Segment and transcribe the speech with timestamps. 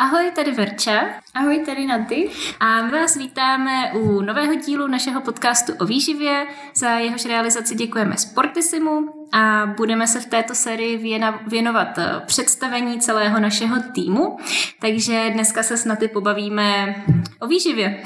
[0.00, 1.00] Ahoj, tady Verča.
[1.34, 2.30] Ahoj, tady Naty.
[2.60, 6.46] A my vás vítáme u nového dílu našeho podcastu o výživě.
[6.74, 13.40] Za jehož realizaci děkujeme Sportisimu a budeme se v této sérii věnovat eh, představení celého
[13.40, 14.36] našeho týmu.
[14.80, 16.94] Takže dneska se s Naty pobavíme
[17.40, 18.02] o výživě.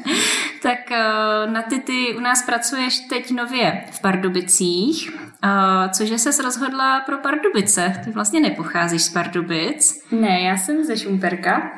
[0.62, 5.10] tak uh, Naty, ty u nás pracuješ teď nově v Pardubicích,
[5.44, 8.00] uh, cože ses rozhodla pro Pardubice?
[8.04, 10.04] Ty vlastně nepocházíš z Pardubic.
[10.10, 11.70] Ne, já jsem ze Šumperka.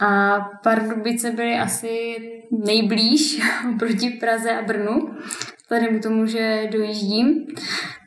[0.00, 2.16] A Pardubice byly asi
[2.50, 3.40] nejblíž
[3.78, 5.16] proti Praze a Brnu,
[5.62, 7.46] vzhledem k tomu, že dojíždím.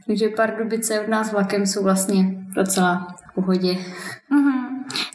[0.07, 2.25] Takže Pardubice od nás vlakem jsou vlastně
[2.55, 3.77] docela v pohodě.
[4.31, 4.60] Mm-hmm.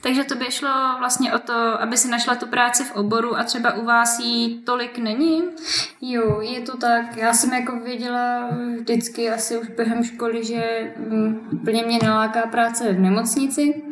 [0.06, 3.44] Takže to by šlo vlastně o to, aby si našla tu práci v oboru a
[3.44, 5.42] třeba u vás jí tolik není?
[6.00, 7.16] Jo, je to tak.
[7.16, 12.92] Já jsem jako věděla vždycky asi už během školy, že mm, plně mě neláká práce
[12.92, 13.82] v nemocnici.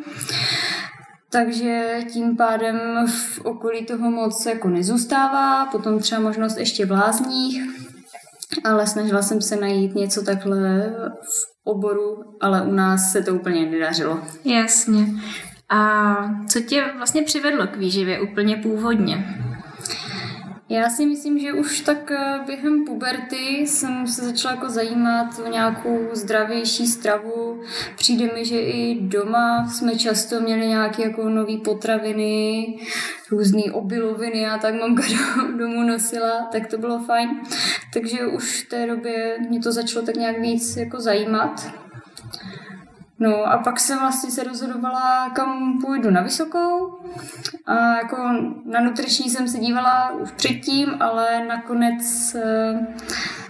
[1.29, 7.61] Takže tím pádem v okolí toho moc jako nezůstává, potom třeba možnost ještě v lázních,
[8.63, 13.65] ale snažila jsem se najít něco takhle v oboru, ale u nás se to úplně
[13.65, 14.21] nedařilo.
[14.45, 15.05] Jasně.
[15.69, 16.15] A
[16.49, 19.41] co tě vlastně přivedlo k výživě úplně původně?
[20.69, 25.49] Já si myslím, že už tak eh, během puberty jsem se začala jako zajímat o
[25.49, 27.61] nějakou zdravější stravu.
[27.97, 32.65] Přijde mi, že i doma jsme často měli nějaké jako nové potraviny,
[33.31, 35.03] různé obiloviny a tak mamka
[35.57, 37.29] domů nosila, tak to bylo fajn.
[37.93, 41.84] Takže už v té době mě to začalo tak nějak víc jako zajímat.
[43.19, 46.99] No a pak jsem vlastně se rozhodovala, kam půjdu na vysokou.
[47.65, 48.17] A jako
[48.65, 52.85] na nutriční jsem se dívala už předtím, ale nakonec uh,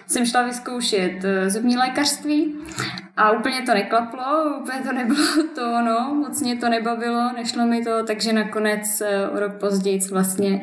[0.08, 2.55] jsem šla vyzkoušet uh, zubní lékařství
[3.17, 4.23] a úplně to neklaplo,
[4.61, 9.30] úplně to nebylo to ono, moc mě to nebavilo, nešlo mi to, takže nakonec eh,
[9.30, 10.61] o rok později vlastně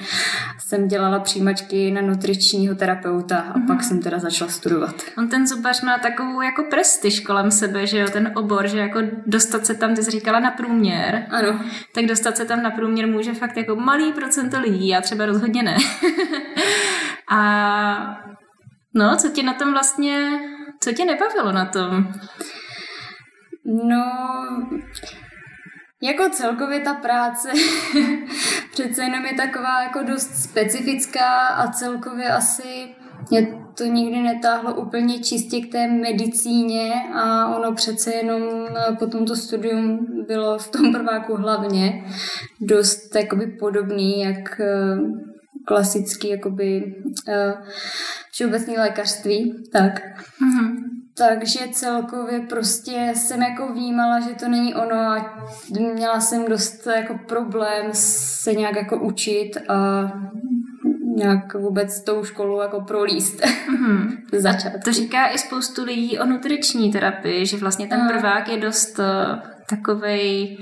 [0.58, 3.66] jsem dělala přijímačky na nutričního terapeuta a mm-hmm.
[3.66, 4.94] pak jsem teda začala studovat.
[5.18, 9.00] On ten zubař má takovou jako prestiž kolem sebe, že jo, ten obor, že jako
[9.26, 11.26] dostat se tam, ty jsi říkala na průměr.
[11.30, 11.60] Ano.
[11.94, 15.62] Tak dostat se tam na průměr může fakt jako malý procento lidí, já třeba rozhodně
[15.62, 15.76] ne.
[17.30, 18.22] a
[18.94, 20.40] no, co tě na tom vlastně
[20.82, 22.12] co tě nebavilo na tom?
[23.64, 24.04] No,
[26.02, 27.48] jako celkově ta práce
[28.72, 32.94] přece jenom je taková jako dost specifická a celkově asi
[33.30, 38.42] mě to nikdy netáhlo úplně čistě k té medicíně a ono přece jenom
[38.98, 42.04] po tomto studium bylo v tom prváku hlavně
[42.60, 44.96] dost jakoby podobný, jak eh,
[45.66, 46.94] klasický jakoby
[47.28, 47.34] uh,
[48.32, 50.00] všeobecný lékařství, tak.
[50.00, 50.92] Mm-hmm.
[51.16, 55.44] Takže celkově prostě jsem jako vnímala, že to není ono a
[55.94, 60.02] měla jsem dost jako problém se nějak jako učit a
[61.16, 63.40] nějak vůbec tou školu jako prolíst.
[63.72, 64.16] Mm-hmm.
[64.32, 64.72] Začat.
[64.84, 69.04] To říká i spoustu lidí o nutriční terapii, že vlastně ten prvák je dost uh,
[69.68, 70.58] takovej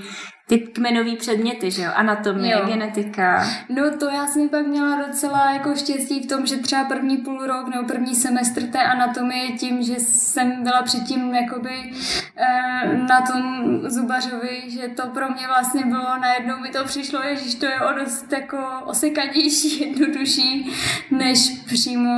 [0.51, 1.91] ty kmenový předměty, že jo?
[1.95, 2.67] Anatomie, jo.
[2.67, 3.47] genetika.
[3.69, 7.47] No to já jsem pak měla docela jako štěstí v tom, že třeba první půl
[7.47, 11.93] rok nebo první semestr té anatomie tím, že jsem byla předtím jakoby
[12.37, 13.43] eh, na tom
[13.91, 17.93] zubařovi, že to pro mě vlastně bylo, najednou mi to přišlo, že to je o
[17.93, 20.73] dost jako osekanější, jednodušší,
[21.11, 22.11] než přímo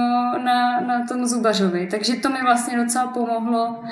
[0.44, 1.88] na, na tom zubařovi.
[1.90, 3.84] Takže to mi vlastně docela pomohlo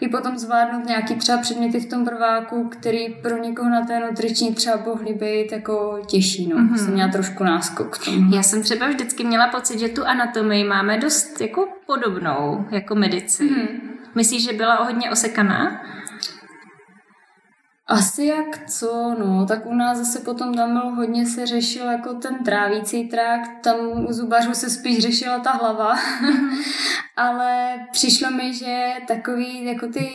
[0.00, 4.54] i potom zvládnout nějaký třeba předměty v tom prváku, který pro někoho na té nutriční
[4.54, 6.56] třeba mohly být jako těžší, no.
[6.56, 6.76] Mm-hmm.
[6.76, 8.34] Jsem měla trošku náskok k tomu.
[8.34, 13.56] Já jsem třeba vždycky měla pocit, že tu anatomii máme dost jako podobnou, jako medicínu.
[13.56, 13.80] Mm-hmm.
[14.14, 15.80] Myslíš, že byla hodně osekaná?
[17.88, 22.14] Asi jak co, no, tak u nás zase potom tam bylo hodně se řešil jako
[22.14, 23.76] ten trávící trakt, tam
[24.08, 25.94] u zubařů se spíš řešila ta hlava,
[27.16, 30.08] ale přišlo mi, že takový jako ty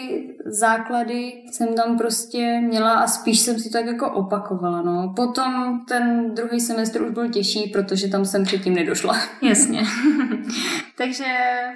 [0.46, 5.14] základy jsem tam prostě měla a spíš jsem si to tak jako opakovala, no.
[5.16, 9.18] Potom ten druhý semestr už byl těžší, protože tam jsem předtím nedošla.
[9.42, 9.84] Jasně.
[10.98, 11.26] Takže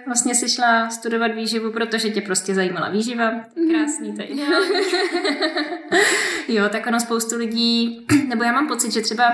[0.06, 3.31] vlastně si šla studovat výživu, protože tě prostě zajímala výživa.
[3.31, 3.69] Mhm.
[3.71, 4.36] Krásný tady.
[6.47, 9.25] jo, tak ono spoustu lidí, nebo já mám pocit, že třeba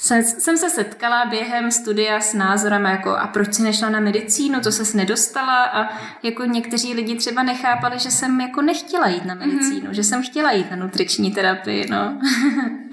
[0.00, 4.60] se, jsem se setkala během studia s názorem jako a proč si nešla na medicínu,
[4.60, 5.88] to ses nedostala a
[6.22, 9.94] jako někteří lidi třeba nechápali, že jsem jako nechtěla jít na medicínu, mm-hmm.
[9.94, 12.20] že jsem chtěla jít na nutriční terapii, no.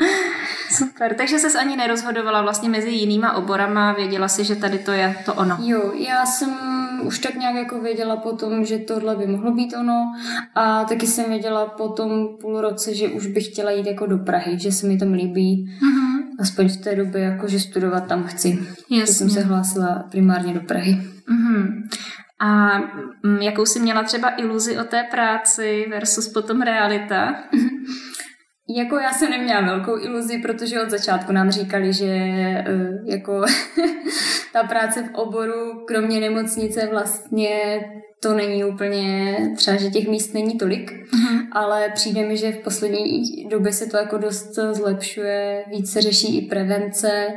[0.78, 5.16] Super, takže ses ani nerozhodovala vlastně mezi jinýma oborama, věděla si, že tady to je
[5.26, 5.58] to ono.
[5.60, 6.58] Jo, já jsem
[6.98, 10.14] jsem už tak nějak jako věděla potom, že tohle by mohlo být ono
[10.56, 14.18] a taky jsem věděla po tom půl roce, že už bych chtěla jít jako do
[14.18, 15.66] Prahy, že se mi tam líbí.
[15.66, 16.36] Mm-hmm.
[16.40, 18.60] Aspoň v té době, jako že studovat tam chci.
[18.90, 19.00] Jasně.
[19.00, 21.02] Že jsem se hlásila primárně do Prahy.
[21.32, 21.84] Mm-hmm.
[22.40, 22.78] A
[23.24, 27.36] mm, jakou jsi měla třeba iluzi o té práci versus potom realita?
[28.78, 32.66] Jako já jsem neměla velkou iluzi, protože od začátku nám říkali, že eh,
[33.06, 33.46] jako
[34.54, 37.80] ta práce v oboru, kromě nemocnice vlastně
[38.22, 41.48] to není úplně, třeba, že těch míst není tolik, uh-huh.
[41.52, 46.38] ale přijde mi, že v poslední době se to jako dost zlepšuje, víc se řeší
[46.38, 47.28] i prevence,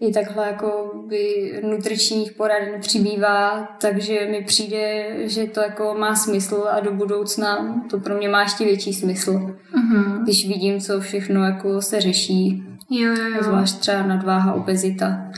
[0.00, 6.64] i takhle jako by nutričních poraden přibývá, takže mi přijde, že to jako má smysl
[6.70, 9.32] a do budoucna to pro mě má ještě větší smysl.
[9.32, 10.22] Uh-huh.
[10.22, 12.62] Když vidím, co všechno jako se řeší.
[12.90, 13.42] Jo, jo, jo.
[13.42, 15.30] Zvlášť třeba nadváha, obezita.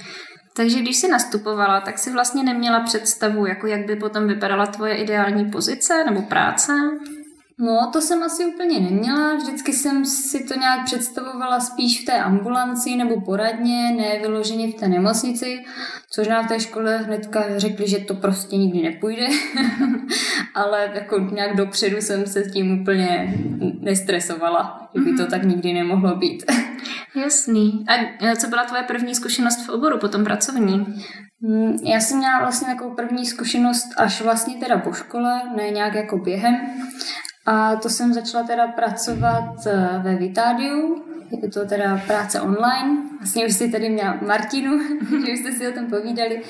[0.56, 4.94] Takže když jsi nastupovala, tak si vlastně neměla představu, jako jak by potom vypadala tvoje
[4.94, 6.72] ideální pozice nebo práce?
[7.60, 9.34] No, to jsem asi úplně neměla.
[9.34, 14.74] Vždycky jsem si to nějak představovala spíš v té ambulanci nebo poradně, ne vyloženě v
[14.74, 15.64] té nemocnici,
[16.10, 19.26] což nám v té škole hnedka řekli, že to prostě nikdy nepůjde.
[20.54, 23.34] Ale jako nějak dopředu jsem se s tím úplně
[23.80, 25.30] nestresovala, že by to mhm.
[25.30, 26.44] tak nikdy nemohlo být.
[27.14, 27.84] Jasný.
[27.88, 30.86] A co byla tvoje první zkušenost v oboru, potom pracovní?
[31.40, 35.94] Mm, já jsem měla vlastně takovou první zkušenost až vlastně teda po škole, ne nějak
[35.94, 36.56] jako během.
[37.46, 43.02] A to jsem začala teda pracovat eh, ve Vitádiu, je to teda práce online.
[43.19, 44.78] Vlastně už jsi tady měla Martinu,
[45.26, 46.43] že už jste si o tom povídali.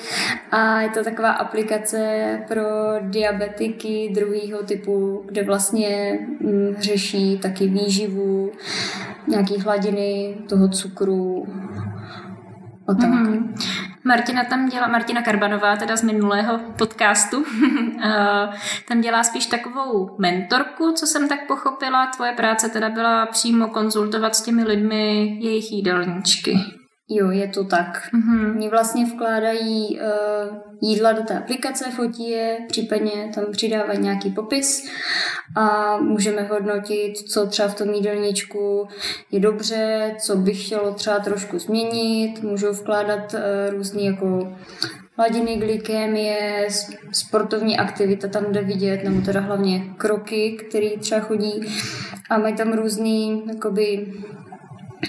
[0.51, 2.63] A je to taková aplikace pro
[3.01, 8.51] diabetiky druhého typu, kde vlastně hm, řeší taky výživu,
[9.27, 11.47] nějaký hladiny toho cukru
[12.87, 13.09] a tak.
[13.09, 13.86] Mm-hmm.
[14.07, 17.45] Martina tam dělá, Martina Karbanová, teda z minulého podcastu,
[18.87, 22.07] tam dělá spíš takovou mentorku, co jsem tak pochopila.
[22.07, 26.57] Tvoje práce teda byla přímo konzultovat s těmi lidmi jejich jídelníčky.
[27.09, 28.09] Jo, je to tak.
[28.13, 28.55] Mm-hmm.
[28.55, 34.89] Oni vlastně vkládají uh, jídla do té aplikace, fotí je, případně tam přidávají nějaký popis
[35.55, 38.87] a můžeme hodnotit, co třeba v tom jídelníčku
[39.31, 43.39] je dobře, co by chtělo třeba trošku změnit, můžou vkládat uh,
[43.75, 44.57] různý jako
[45.17, 46.67] hladiny glykémie,
[47.11, 51.61] sportovní aktivita tam jde vidět, nebo teda hlavně kroky, které třeba chodí
[52.29, 54.13] a mají tam různý jakoby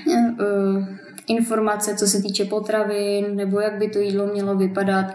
[0.07, 0.85] uh,
[1.29, 5.07] informace, co se týče potravin, nebo jak by to jídlo mělo vypadat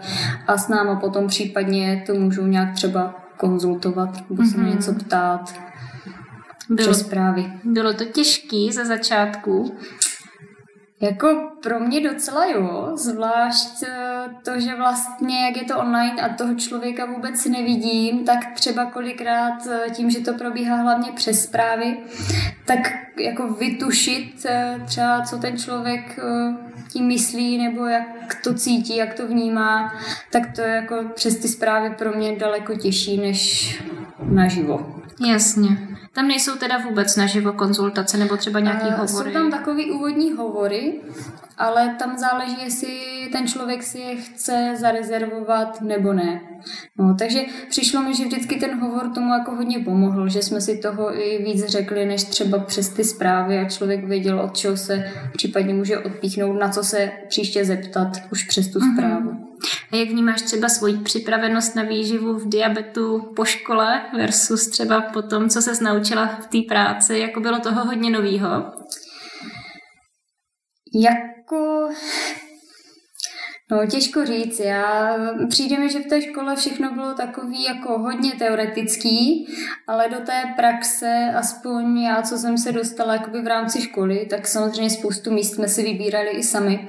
[0.46, 4.74] a s náma potom případně to můžou nějak třeba konzultovat nebo se mm-hmm.
[4.74, 5.54] něco ptát.
[6.68, 7.52] Bylo, přes zprávy.
[7.64, 9.76] Bylo to těžký za začátku,
[11.04, 16.34] jako pro mě docela jo, zvlášť eh, to, že vlastně, jak je to online a
[16.34, 21.96] toho člověka vůbec nevidím, tak třeba kolikrát eh, tím, že to probíhá hlavně přes zprávy,
[22.64, 22.78] tak
[23.20, 26.18] jako vytušit eh, třeba, co ten člověk
[26.92, 29.94] tím myslí nebo jak to cítí, jak to vnímá,
[30.30, 33.82] tak to je jako přes ty zprávy pro mě daleko těžší než
[34.22, 35.03] naživo.
[35.20, 35.88] Jasně.
[36.12, 39.32] Tam nejsou teda vůbec naživo konzultace nebo třeba nějaký uh, hovory?
[39.32, 41.00] Jsou tam takový úvodní hovory,
[41.58, 42.88] ale tam záleží, jestli
[43.32, 46.40] ten člověk si je chce zarezervovat nebo ne.
[46.98, 47.40] No, takže
[47.70, 51.42] přišlo mi, že vždycky ten hovor tomu jako hodně pomohl, že jsme si toho i
[51.44, 55.98] víc řekli, než třeba přes ty zprávy a člověk věděl, od čeho se případně může
[55.98, 58.94] odpíchnout, na co se příště zeptat už přes tu mhm.
[58.94, 59.30] zprávu.
[59.30, 59.53] Mm-hmm.
[59.92, 65.22] A jak vnímáš třeba svoji připravenost na výživu v diabetu po škole versus třeba po
[65.22, 67.18] tom, co se naučila v té práci?
[67.18, 68.72] Jako bylo toho hodně novýho?
[70.94, 71.88] Jako
[73.70, 74.60] No, těžko říct.
[74.60, 75.16] Já,
[75.48, 79.46] přijde mi, že v té škole všechno bylo takový jako hodně teoretický,
[79.86, 84.46] ale do té praxe, aspoň já, co jsem se dostala jakoby v rámci školy, tak
[84.46, 86.88] samozřejmě spoustu míst jsme si vybírali i sami.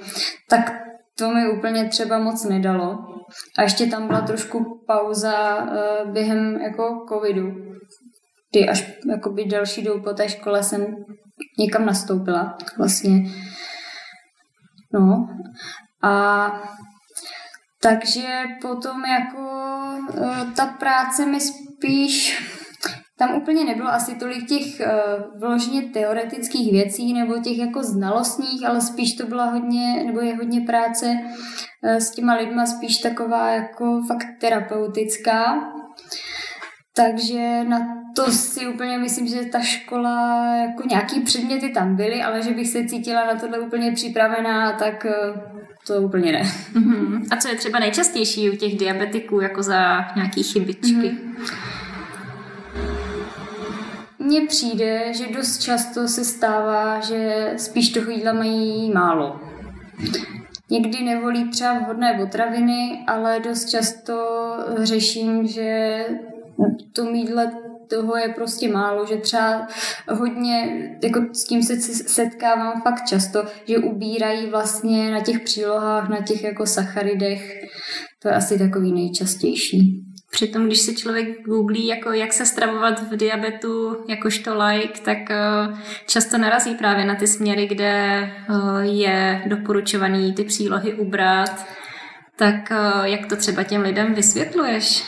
[0.49, 0.84] Tak
[1.17, 2.97] to mi úplně třeba moc nedalo.
[3.57, 7.51] A ještě tam byla trošku pauza uh, během jako covidu,
[8.51, 10.85] kdy až jakoby další dobu po té škole jsem
[11.59, 13.11] někam nastoupila vlastně.
[14.93, 15.27] No
[16.03, 16.47] a
[17.81, 19.39] takže potom jako
[20.19, 22.43] uh, ta práce mi spíš
[23.17, 28.81] tam úplně nebylo asi tolik těch uh, vložně teoretických věcí nebo těch jako znalostních, ale
[28.81, 34.01] spíš to byla hodně, nebo je hodně práce uh, s těma lidma, spíš taková jako
[34.07, 35.71] fakt terapeutická.
[36.95, 37.79] Takže na
[38.15, 42.67] to si úplně myslím, že ta škola, jako nějaký předměty tam byly, ale že bych
[42.67, 45.41] se cítila na tohle úplně připravená, tak uh,
[45.87, 46.41] to úplně ne.
[46.73, 47.21] Mm-hmm.
[47.31, 50.95] A co je třeba nejčastější u těch diabetiků, jako za nějaký chybičky?
[50.95, 51.84] Mm-hmm.
[54.25, 59.39] Mně přijde, že dost často se stává, že spíš toho jídla mají málo.
[60.71, 64.13] Někdy nevolí třeba vhodné potraviny, ale dost často
[64.83, 65.99] řeším, že
[66.93, 67.51] to jídle
[67.89, 69.67] toho je prostě málo, že třeba
[70.09, 76.21] hodně, jako s tím se setkávám fakt často, že ubírají vlastně na těch přílohách, na
[76.21, 77.61] těch jako sacharidech.
[78.21, 80.04] To je asi takový nejčastější.
[80.35, 85.79] Přitom, když si člověk googlí, jako jak se stravovat v diabetu jakožto like, tak uh,
[86.07, 91.65] často narazí právě na ty směry, kde uh, je doporučovaný ty přílohy ubrat.
[92.35, 95.03] Tak uh, jak to třeba těm lidem vysvětluješ?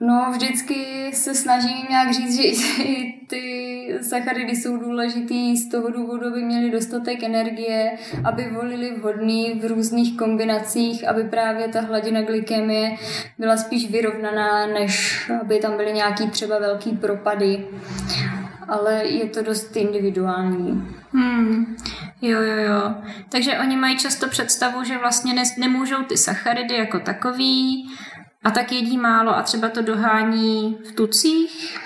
[0.00, 2.42] No, vždycky se snažím nějak říct, že
[2.82, 9.60] i ty sacharidy jsou důležitý z toho důvodu, aby měli dostatek energie, aby volili vhodný
[9.60, 12.96] v různých kombinacích, aby právě ta hladina glykemie
[13.38, 17.66] byla spíš vyrovnaná, než aby tam byly nějaký třeba velký propady.
[18.68, 20.88] Ale je to dost individuální.
[21.12, 21.76] Hmm.
[22.22, 22.94] Jo, jo, jo.
[23.28, 27.88] Takže oni mají často představu, že vlastně ne, nemůžou ty sacharidy jako takový,
[28.44, 31.78] a tak jedí málo a třeba to dohání v tucích?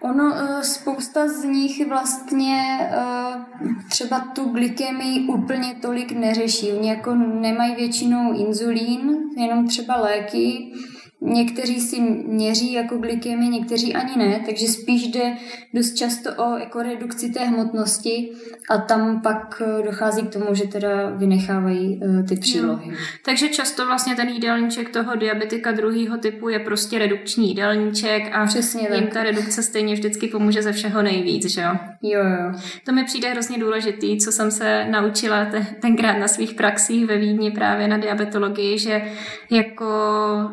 [0.00, 6.72] Ono, eh, spousta z nich vlastně eh, třeba tu glykemii úplně tolik neřeší.
[6.72, 10.72] Oni jako nemají většinou inzulín, jenom třeba léky,
[11.20, 15.36] Někteří si měří jako glykemy, někteří ani ne, takže spíš jde
[15.74, 18.30] dost často o jako redukci té hmotnosti
[18.70, 22.90] a tam pak eh, dochází k tomu, že teda vynechávají uh, ty přílohy.
[22.90, 22.96] Jo.
[23.24, 28.88] Takže často vlastně ten jídelníček toho diabetika druhého typu je prostě redukční jídelníček a Přesně
[28.94, 29.12] jim tak.
[29.12, 31.70] ta redukce stejně vždycky pomůže ze všeho nejvíc, že jo?
[32.02, 32.60] Jo, jo.
[32.84, 37.18] To mi přijde hrozně důležitý, co jsem se naučila te- tenkrát na svých praxích ve
[37.18, 39.02] Vídni právě na diabetologii, že
[39.50, 39.86] jako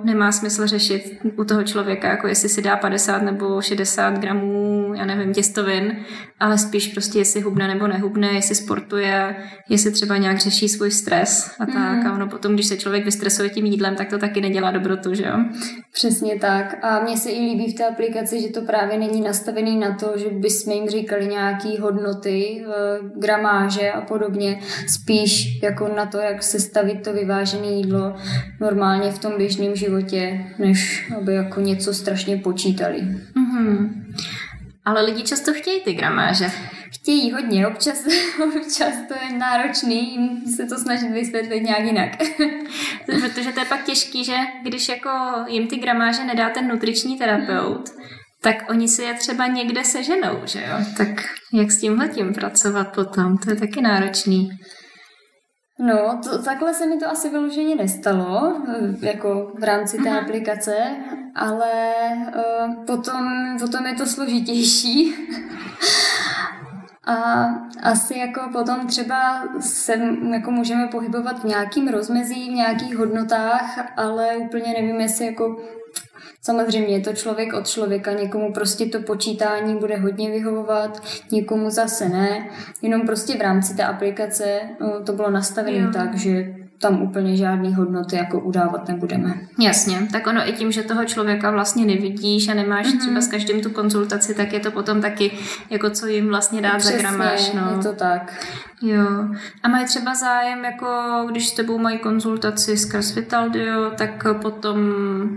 [0.03, 5.05] nemá smysl řešit u toho člověka, jako jestli si dá 50 nebo 60 gramů, já
[5.05, 5.97] nevím, těstovin,
[6.43, 9.35] ale spíš prostě jestli hubne nebo nehubne, jestli sportuje,
[9.69, 12.03] jestli třeba nějak řeší svůj stres a tak.
[12.03, 12.07] Mm.
[12.07, 15.23] A ono potom, když se člověk vystresuje tím jídlem, tak to taky nedělá dobrotu, že
[15.23, 15.37] jo?
[15.93, 16.85] Přesně tak.
[16.85, 20.13] A mně se i líbí v té aplikaci, že to právě není nastavený na to,
[20.15, 24.59] že bychom jim říkali nějaký hodnoty, eh, gramáže a podobně.
[24.87, 28.15] Spíš jako na to, jak se stavit to vyvážené jídlo
[28.59, 33.01] normálně v tom běžném životě, než aby jako něco strašně počítali.
[33.01, 33.89] Mm-hmm.
[34.85, 36.51] Ale lidi často chtějí ty gramáže.
[36.91, 38.05] Chtějí hodně, občas,
[38.43, 42.11] občas to je náročný jim se to snažit vysvětlit nějak jinak.
[43.05, 45.09] Protože to je pak těžký, že když jako
[45.47, 47.89] jim ty gramáže nedá ten nutriční terapeut,
[48.41, 50.85] tak oni si je třeba někde seženou, že jo?
[50.97, 51.09] Tak
[51.53, 53.37] jak s tímhletím pracovat potom?
[53.37, 54.49] To je taky náročný.
[55.79, 60.19] No, to, takhle se mi to asi vyloženě nestalo, eh, jako v rámci té Aha.
[60.19, 60.77] aplikace,
[61.35, 61.71] ale
[62.35, 65.15] uh, potom, potom je to složitější.
[67.05, 67.45] A
[67.83, 69.93] asi jako potom třeba se
[70.31, 75.57] jako můžeme pohybovat v nějakým rozmezí, v nějakých hodnotách, ale úplně nevím, jestli jako
[76.41, 82.09] Samozřejmě je to člověk od člověka, někomu prostě to počítání bude hodně vyhovovat, někomu zase
[82.09, 82.49] ne,
[82.81, 87.75] jenom prostě v rámci té aplikace no, to bylo nastavené tak, že tam úplně žádný
[87.75, 89.33] hodnoty jako udávat nebudeme.
[89.59, 92.99] Jasně, tak ono i tím, že toho člověka vlastně nevidíš a nemáš mm-hmm.
[92.99, 95.31] třeba s každým tu konzultaci, tak je to potom taky
[95.69, 97.51] jako co jim vlastně dát Přesně, za gramáž.
[97.53, 97.71] No.
[97.71, 98.47] je to tak.
[98.81, 99.07] Jo.
[99.63, 100.87] A mají třeba zájem, jako
[101.31, 104.77] když s tebou mají konzultaci skrz Vitaldio, tak potom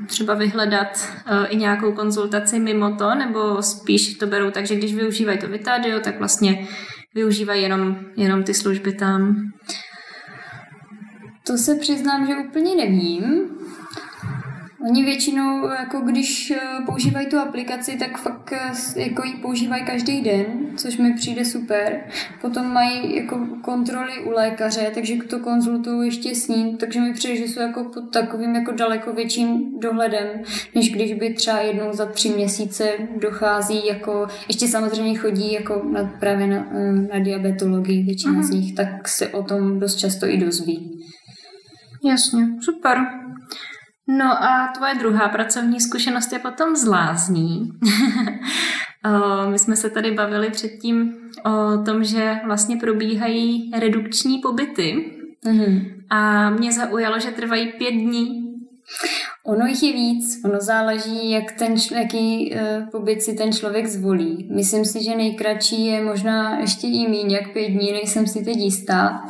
[0.07, 4.95] třeba vyhledat uh, i nějakou konzultaci mimo to, nebo spíš to berou tak, že když
[4.95, 6.67] využívají to Vitaldio, tak vlastně
[7.15, 9.37] využívají jenom, jenom ty služby tam.
[11.47, 13.51] To se přiznám, že úplně nevím.
[14.89, 20.21] Oni většinou, jako když eh, používají tu aplikaci, tak fakt eh, jako ji používají každý
[20.21, 22.01] den, což mi přijde super.
[22.41, 27.37] Potom mají jako kontroly u lékaře, takže to konzultuju ještě s ním, takže mi přijde,
[27.37, 30.29] že jsou jako pod takovým jako daleko větším dohledem,
[30.75, 32.89] než když by třeba jednou za tři měsíce
[33.21, 38.43] dochází jako, ještě samozřejmě chodí jako na, právě na, eh, na diabetologii většina Aha.
[38.43, 41.07] z nich, tak se o tom dost často i dozví.
[42.09, 42.99] Jasně, super.
[44.09, 47.71] No a tvoje druhá pracovní zkušenost je potom z lázní.
[49.51, 55.13] My jsme se tady bavili předtím o tom, že vlastně probíhají redukční pobyty.
[55.47, 56.03] Mm-hmm.
[56.11, 58.43] A mě zaujalo, že trvají pět dní.
[59.47, 64.49] Ono jich je víc, ono záleží, jak ten, jaký uh, pobyt si ten člověk zvolí.
[64.55, 68.57] Myslím si, že nejkratší je možná ještě i míň, jak pět dní, nejsem si teď
[68.57, 69.25] jistá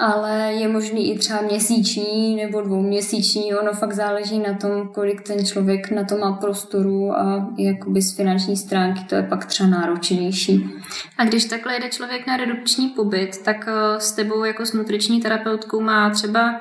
[0.00, 3.54] ale je možný i třeba měsíční nebo dvouměsíční.
[3.54, 8.16] Ono fakt záleží na tom, kolik ten člověk na to má prostoru a jakoby z
[8.16, 10.70] finanční stránky to je pak třeba náročnější.
[11.18, 15.20] A když takhle jede člověk na redukční pobyt, tak eh, s tebou jako s nutriční
[15.20, 16.60] terapeutkou má třeba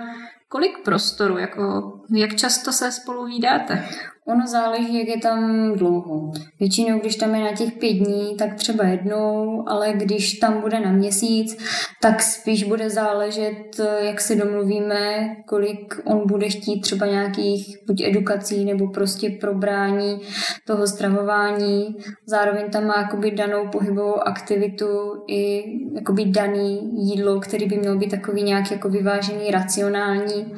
[0.49, 3.85] kolik prostoru, jako jak často se spolu vídáte?
[4.29, 6.31] Ono záleží, jak je tam dlouho.
[6.59, 10.79] Většinou, když tam je na těch pět dní, tak třeba jednou, ale když tam bude
[10.79, 11.57] na měsíc,
[12.01, 18.65] tak spíš bude záležet, jak se domluvíme, kolik on bude chtít třeba nějakých buď edukací
[18.65, 20.21] nebo prostě probrání
[20.67, 21.95] toho stravování.
[22.25, 25.63] Zároveň tam má jakoby danou pohybovou aktivitu i
[25.95, 30.53] jakoby daný jídlo, který by měl být takový nějak jako vyvážený, racionální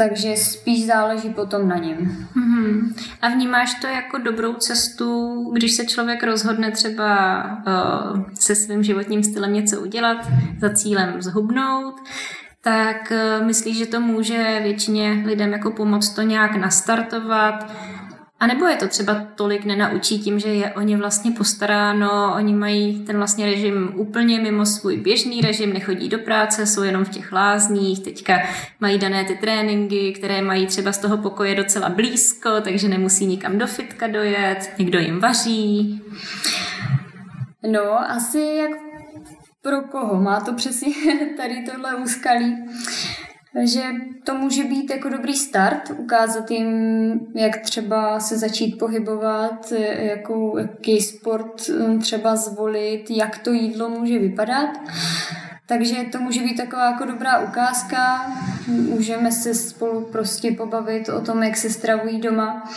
[0.00, 1.98] takže spíš záleží potom na něm.
[2.36, 2.94] Mm-hmm.
[3.22, 9.22] A vnímáš to jako dobrou cestu, když se člověk rozhodne třeba uh, se svým životním
[9.22, 10.16] stylem něco udělat
[10.60, 11.94] za cílem zhubnout,
[12.62, 17.72] tak uh, myslíš, že to může většině lidem jako pomoct to nějak nastartovat,
[18.40, 22.54] a nebo je to třeba tolik nenaučí tím, že je o ně vlastně postaráno, oni
[22.54, 27.08] mají ten vlastně režim úplně mimo svůj běžný režim, nechodí do práce, jsou jenom v
[27.08, 28.38] těch lázních, teďka
[28.80, 33.58] mají dané ty tréninky, které mají třeba z toho pokoje docela blízko, takže nemusí nikam
[33.58, 36.02] do fitka dojet, někdo jim vaří.
[37.70, 38.70] No, asi jak
[39.62, 40.94] pro koho má to přesně
[41.36, 42.56] tady tohle úskalí.
[43.54, 43.82] Takže
[44.24, 46.70] to může být jako dobrý start, ukázat jim,
[47.34, 54.18] jak třeba se začít pohybovat, jakou, jaký sport um, třeba zvolit, jak to jídlo může
[54.18, 54.70] vypadat.
[55.66, 58.32] Takže to může být taková jako dobrá ukázka.
[58.66, 62.70] Můžeme se spolu prostě pobavit o tom, jak se stravují doma.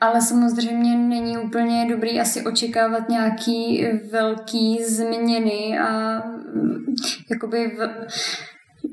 [0.00, 6.22] Ale samozřejmě není úplně dobrý asi očekávat nějaký velký změny a
[7.30, 8.06] jakoby v,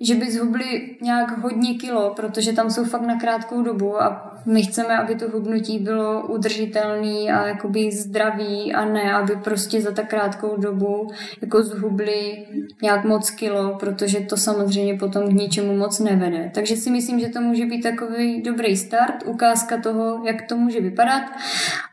[0.01, 4.63] že by zhubli nějak hodně kilo, protože tam jsou fakt na krátkou dobu a my
[4.63, 10.10] chceme, aby to hubnutí bylo udržitelný a jakoby zdravý a ne, aby prostě za tak
[10.10, 11.12] krátkou dobu
[11.42, 12.46] jako zhubli
[12.82, 16.52] nějak moc kilo, protože to samozřejmě potom k ničemu moc nevede.
[16.54, 20.82] Takže si myslím, že to může být takový dobrý start, ukázka toho, jak to může
[20.82, 21.24] vypadat,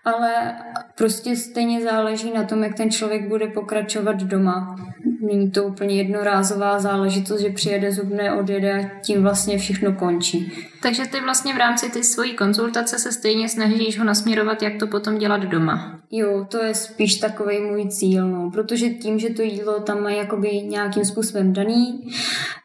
[0.04, 0.54] ale
[0.94, 4.76] prostě stejně záleží na tom, jak ten člověk bude pokračovat doma.
[5.20, 10.52] Není to úplně jednorázová záležitost, že přijede zubné, odjede a tím vlastně všechno končí.
[10.82, 14.86] Takže ty vlastně v rámci ty svojí konzultace se stejně snažíš ho nasměrovat, jak to
[14.86, 16.00] potom dělat doma.
[16.10, 20.10] Jo, to je spíš takový můj cíl, no, protože tím, že to jídlo tam má
[20.10, 22.08] jakoby nějakým způsobem daný,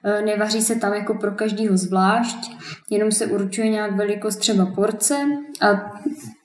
[0.03, 2.51] e, nevaří se tam jako pro každýho zvlášť,
[2.89, 5.25] jenom se určuje nějak velikost třeba porce
[5.61, 5.91] a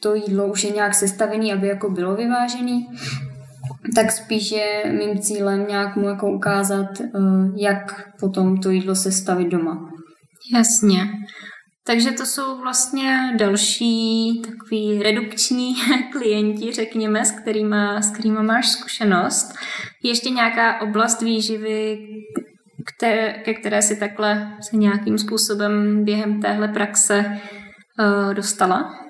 [0.01, 2.87] to jídlo už je nějak sestavený, aby jako bylo vyvážený,
[3.95, 7.09] tak spíš je mým cílem nějak mu jako ukázat, e,
[7.57, 9.91] jak potom to jídlo sestavit doma.
[10.55, 11.09] Jasně.
[11.87, 15.75] Takže to jsou vlastně další takový redukční
[16.13, 19.55] klienti, řekněme, s kterými s kterýma máš zkušenost.
[20.03, 21.99] Ještě nějaká oblast výživy,
[22.97, 27.41] které, ke které si takhle se nějakým způsobem během téhle praxe
[27.99, 29.02] uh, dostala?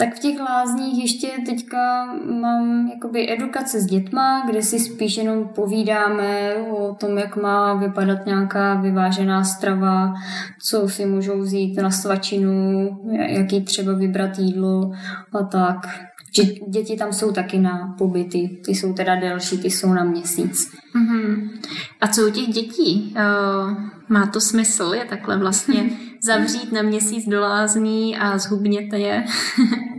[0.00, 5.48] Tak v těch lázních ještě teďka mám jakoby edukace s dětma, kde si spíš jenom
[5.48, 10.14] povídáme o tom, jak má vypadat nějaká vyvážená strava,
[10.62, 14.92] co si můžou vzít na svačinu, jaký třeba vybrat jídlo
[15.32, 15.76] a tak.
[16.68, 20.72] Děti tam jsou taky na pobyty, ty jsou teda delší, ty jsou na měsíc.
[20.96, 21.50] Mm-hmm.
[22.00, 23.14] A co u těch dětí?
[23.16, 23.74] Uh,
[24.08, 25.90] má to smysl je takhle vlastně
[26.22, 29.24] zavřít na měsíc do lázní a zhubněte je?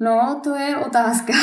[0.00, 1.32] No, to je otázka.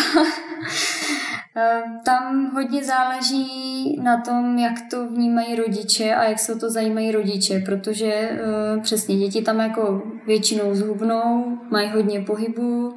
[1.58, 6.70] Eh, tam hodně záleží na tom, jak to vnímají rodiče a jak se o to
[6.70, 12.96] zajímají rodiče, protože uh, přesně děti tam jako většinou zhubnou, mají hodně pohybu,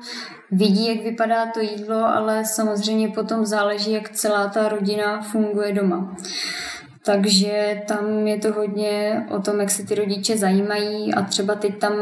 [0.51, 6.17] vidí, jak vypadá to jídlo, ale samozřejmě potom záleží, jak celá ta rodina funguje doma.
[7.05, 11.79] Takže tam je to hodně o tom, jak se ty rodiče zajímají a třeba teď
[11.79, 11.93] tam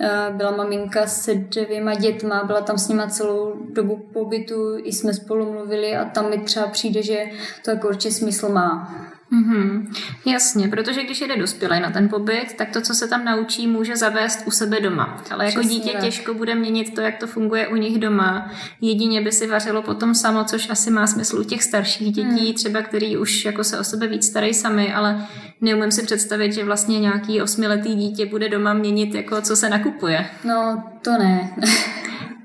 [0.00, 5.14] eh, byla maminka se dvěma dětma, byla tam s nima celou dobu pobytu, i jsme
[5.14, 7.24] spolu mluvili a tam mi třeba přijde, že
[7.64, 8.94] to jako určitě smysl má.
[9.32, 9.86] Mm-hmm.
[10.26, 13.96] Jasně, protože když jede dospělý na ten pobyt, tak to, co se tam naučí, může
[13.96, 15.22] zavést u sebe doma.
[15.30, 16.02] Ale jako Přesně dítě tak.
[16.02, 18.50] těžko bude měnit to, jak to funguje u nich doma.
[18.80, 22.54] Jedině by si vařilo potom samo, což asi má smysl u těch starších dětí, mm.
[22.54, 25.26] třeba který už jako se o sebe víc starají sami, ale
[25.60, 30.26] neumím si představit, že vlastně nějaký osmiletý dítě bude doma měnit, jako co se nakupuje.
[30.44, 31.50] No, to ne.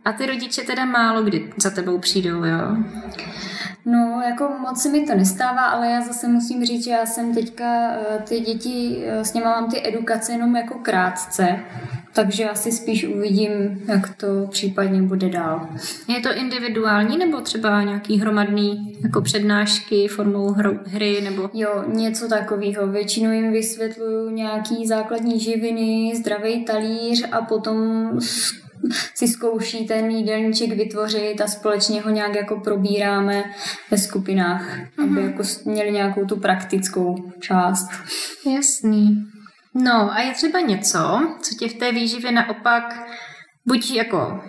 [0.06, 2.78] A ty rodiče teda málo kdy za tebou přijdou, jo?
[3.86, 7.34] No, jako moc se mi to nestává, ale já zase musím říct, že já jsem
[7.34, 11.60] teďka eh, ty děti, eh, s nimi mám ty edukace jenom jako krátce,
[12.14, 13.52] takže asi spíš uvidím,
[13.88, 15.68] jak to případně bude dál.
[16.08, 21.50] Je to individuální nebo třeba nějaký hromadný jako přednášky formou hru, hry nebo?
[21.54, 22.88] Jo, něco takového.
[22.88, 28.12] Většinou jim vysvětluju nějaký základní živiny, zdravý talíř a potom
[29.16, 33.44] si zkouší ten jídelníček vytvořit a společně ho nějak jako probíráme
[33.92, 35.04] ve skupinách, mm-hmm.
[35.04, 37.90] aby jako měli nějakou tu praktickou část.
[38.56, 39.26] Jasný.
[39.74, 41.00] No a je třeba něco,
[41.42, 43.08] co tě v té výživě naopak
[43.66, 44.42] buď jako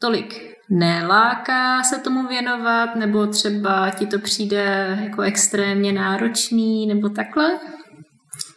[0.00, 7.58] tolik neláká se tomu věnovat, nebo třeba ti to přijde jako extrémně náročný, nebo takhle?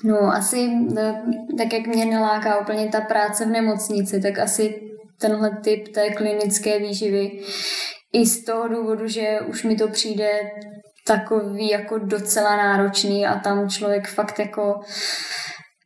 [0.03, 0.71] No, asi
[1.57, 4.81] tak, jak mě neláká úplně ta práce v nemocnici, tak asi
[5.19, 7.32] tenhle typ té klinické výživy.
[8.13, 10.32] I z toho důvodu, že už mi to přijde
[11.08, 14.80] takový jako docela náročný a tam člověk fakt jako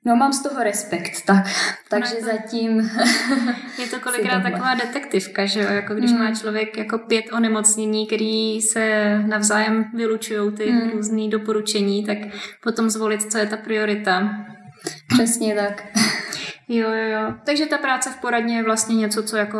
[0.05, 1.45] No mám z toho respekt, tak.
[1.89, 2.77] Takže no to, zatím...
[3.81, 5.67] Je to kolikrát taková detektivka, že jo?
[5.69, 6.19] Jako když mm.
[6.19, 10.89] má člověk jako pět onemocnění, který se navzájem vylučují ty mm.
[10.89, 12.17] různé doporučení, tak
[12.63, 14.29] potom zvolit, co je ta priorita.
[15.13, 15.83] Přesně tak.
[16.73, 17.33] Jo, jo, jo.
[17.45, 19.59] Takže ta práce v poradně je vlastně něco, co jako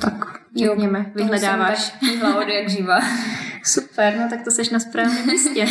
[0.00, 1.94] tak řekněme, vyhledáváš.
[2.02, 2.98] Jo, od jak živa.
[3.64, 5.66] Super, no tak to seš na správném místě.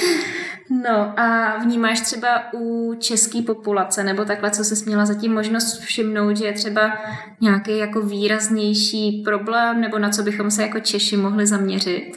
[0.70, 6.36] no a vnímáš třeba u české populace, nebo takhle, co se měla zatím možnost všimnout,
[6.36, 6.98] že je třeba
[7.40, 12.12] nějaký jako výraznější problém, nebo na co bychom se jako Češi mohli zaměřit?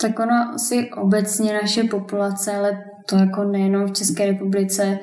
[0.00, 4.98] Tak ono si obecně naše populace, ale to jako nejenom v České republice,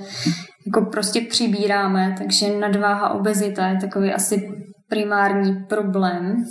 [0.66, 4.52] jako prostě přibíráme, takže nadváha obezita je takový asi
[4.90, 6.46] primární problém.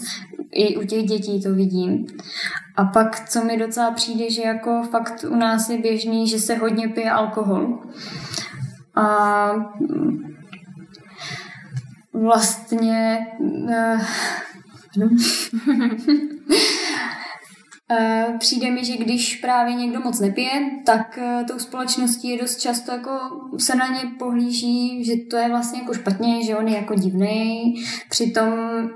[0.53, 2.07] I u těch dětí to vidím.
[2.77, 6.55] A pak, co mi docela přijde, že jako fakt u nás je běžný, že se
[6.55, 7.79] hodně pije alkohol.
[8.95, 9.51] A
[12.13, 14.01] vlastně uh,
[18.39, 20.51] přijde mi, že když právě někdo moc nepije,
[20.87, 23.11] tak eh, tou společností je dost často jako
[23.59, 27.75] se na ně pohlíží, že to je vlastně jako špatně, že on je jako divný.
[28.11, 28.49] Přitom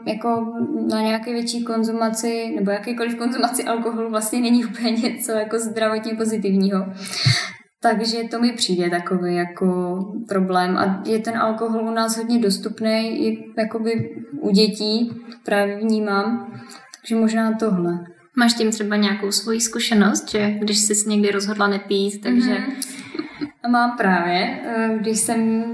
[0.06, 0.54] jako
[0.90, 6.86] na nějaké větší konzumaci nebo jakýkoliv konzumaci alkoholu vlastně není úplně něco jako zdravotně pozitivního.
[7.80, 10.76] Takže to mi přijde takový jako problém.
[10.76, 15.12] A je ten alkohol u nás hodně dostupný i jakoby u dětí,
[15.44, 16.52] právě vnímám.
[17.00, 18.13] Takže možná tohle.
[18.36, 22.50] Máš tím třeba nějakou svoji zkušenost, že když jsi někdy rozhodla nepít, takže...
[22.50, 22.94] Mm-hmm.
[23.68, 25.64] Mám právě, eh, když jsem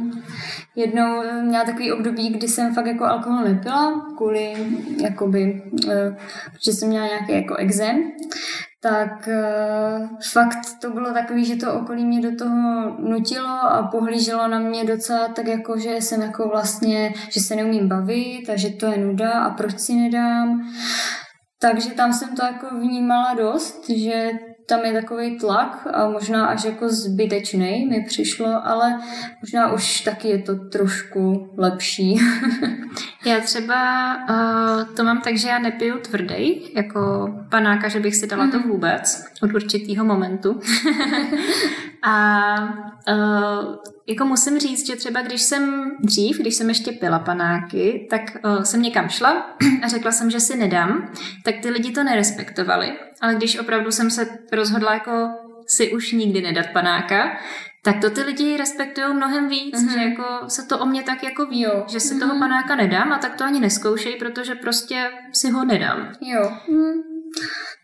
[0.76, 4.54] jednou eh, měla takový období, kdy jsem fakt jako alkohol nepila, kvůli
[5.02, 6.16] jakoby, eh,
[6.52, 8.02] protože jsem měla nějaký jako exém,
[8.82, 9.28] tak
[10.32, 14.84] fakt to bylo takový, že to okolí mě do toho nutilo a pohlíželo na mě
[14.84, 18.98] docela tak jako, že jsem jako vlastně, že se neumím bavit a že to je
[18.98, 20.72] nuda a proč si nedám.
[21.62, 24.30] Takže tam jsem to jako vnímala dost, že
[24.70, 29.00] tam je takový tlak a možná až jako zbytečný mi přišlo, ale
[29.40, 32.20] možná už taky je to trošku lepší.
[33.26, 33.74] já třeba
[34.16, 38.50] uh, to mám tak, že já nepiju tvrdý, jako panáka, že bych si dala mm.
[38.50, 38.68] to mhm.
[38.68, 40.60] vůbec od určitého momentu.
[42.02, 42.54] a
[43.08, 48.20] uh, jako musím říct, že třeba když jsem dřív, když jsem ještě pila panáky, tak
[48.44, 51.12] uh, jsem někam šla a řekla jsem, že si nedám,
[51.44, 52.92] tak ty lidi to nerespektovali.
[53.20, 55.28] Ale když opravdu jsem se rozhodla jako
[55.66, 57.38] si už nikdy nedat panáka,
[57.82, 59.92] tak to ty lidi respektují mnohem víc, mm-hmm.
[59.92, 61.84] že jako se to o mě tak jako ví, jo.
[61.88, 62.20] že si mm-hmm.
[62.20, 66.12] toho panáka nedám a tak to ani neskoušej, protože prostě si ho nedám.
[66.20, 66.52] Jo.
[66.68, 67.02] Mm.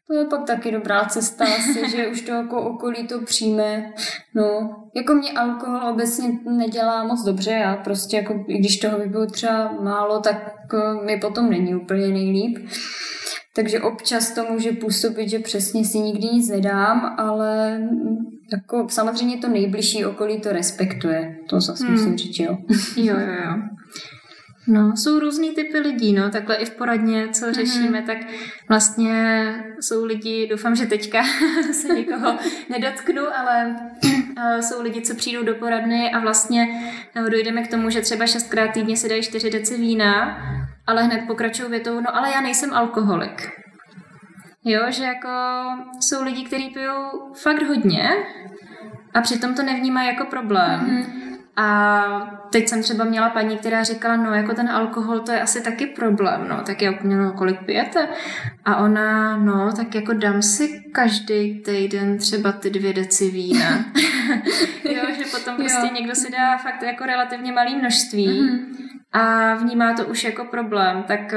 [0.09, 3.93] To je pak taky dobrá cesta asi, že už to jako okolí to přijme.
[4.35, 9.27] No, jako mě alkohol obecně nedělá moc dobře, já prostě jako, i když toho vypiju
[9.27, 12.59] třeba málo, tak jako mi potom není úplně nejlíp.
[13.57, 17.81] Takže občas to může působit, že přesně si nikdy nic nedám, ale
[18.53, 21.37] jako samozřejmě to nejbližší okolí to respektuje.
[21.49, 21.93] To zase hmm.
[21.93, 22.59] musím říct, jo.
[22.97, 23.57] jo, jo, jo.
[24.69, 28.07] No, jsou různý typy lidí, no, takhle i v poradně, co řešíme, mm-hmm.
[28.07, 28.19] tak
[28.69, 29.45] vlastně
[29.81, 31.23] jsou lidi, doufám, že teďka
[31.73, 32.39] se nikoho
[32.71, 33.77] nedotknu, ale
[34.61, 36.67] jsou lidi, co přijdou do poradny a vlastně
[37.17, 40.39] no, dojdeme k tomu, že třeba šestkrát týdně si dají čtyři deci vína,
[40.87, 43.51] ale hned pokračují větou, no ale já nejsem alkoholik.
[44.65, 45.29] Jo, že jako
[46.01, 48.11] jsou lidi, kteří pijou fakt hodně
[49.15, 50.81] a přitom to nevnímají jako problém.
[50.81, 51.27] Mm-hmm.
[51.57, 55.63] A teď jsem třeba měla paní, která říkala, no jako ten alkohol, to je asi
[55.63, 58.09] taky problém, no, tak je úplně, no, kolik pijete?
[58.65, 63.69] A ona, no, tak jako dám si každý týden třeba ty dvě deci vína.
[64.85, 65.95] jo, že potom prostě jo.
[65.95, 68.86] někdo si dá fakt jako relativně malý množství mm-hmm.
[69.13, 71.33] A vnímá to už jako problém, tak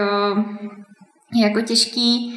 [1.34, 2.34] je jako těžký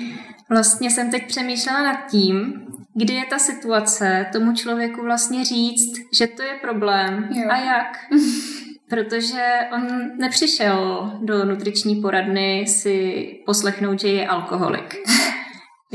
[0.52, 6.26] Vlastně jsem teď přemýšlela nad tím, kdy je ta situace tomu člověku vlastně říct, že
[6.26, 7.50] to je problém jo.
[7.50, 7.98] a jak.
[8.88, 9.86] Protože on
[10.18, 14.96] nepřišel do nutriční poradny si poslechnout, že je alkoholik.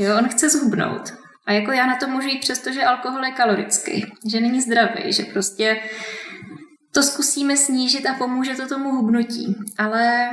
[0.00, 1.14] Jo, on chce zhubnout.
[1.46, 5.12] A jako já na to můžu jít přesto, že alkohol je kalorický, že není zdravý,
[5.12, 5.80] že prostě
[6.92, 9.56] to zkusíme snížit a pomůže to tomu hubnutí.
[9.78, 10.30] Ale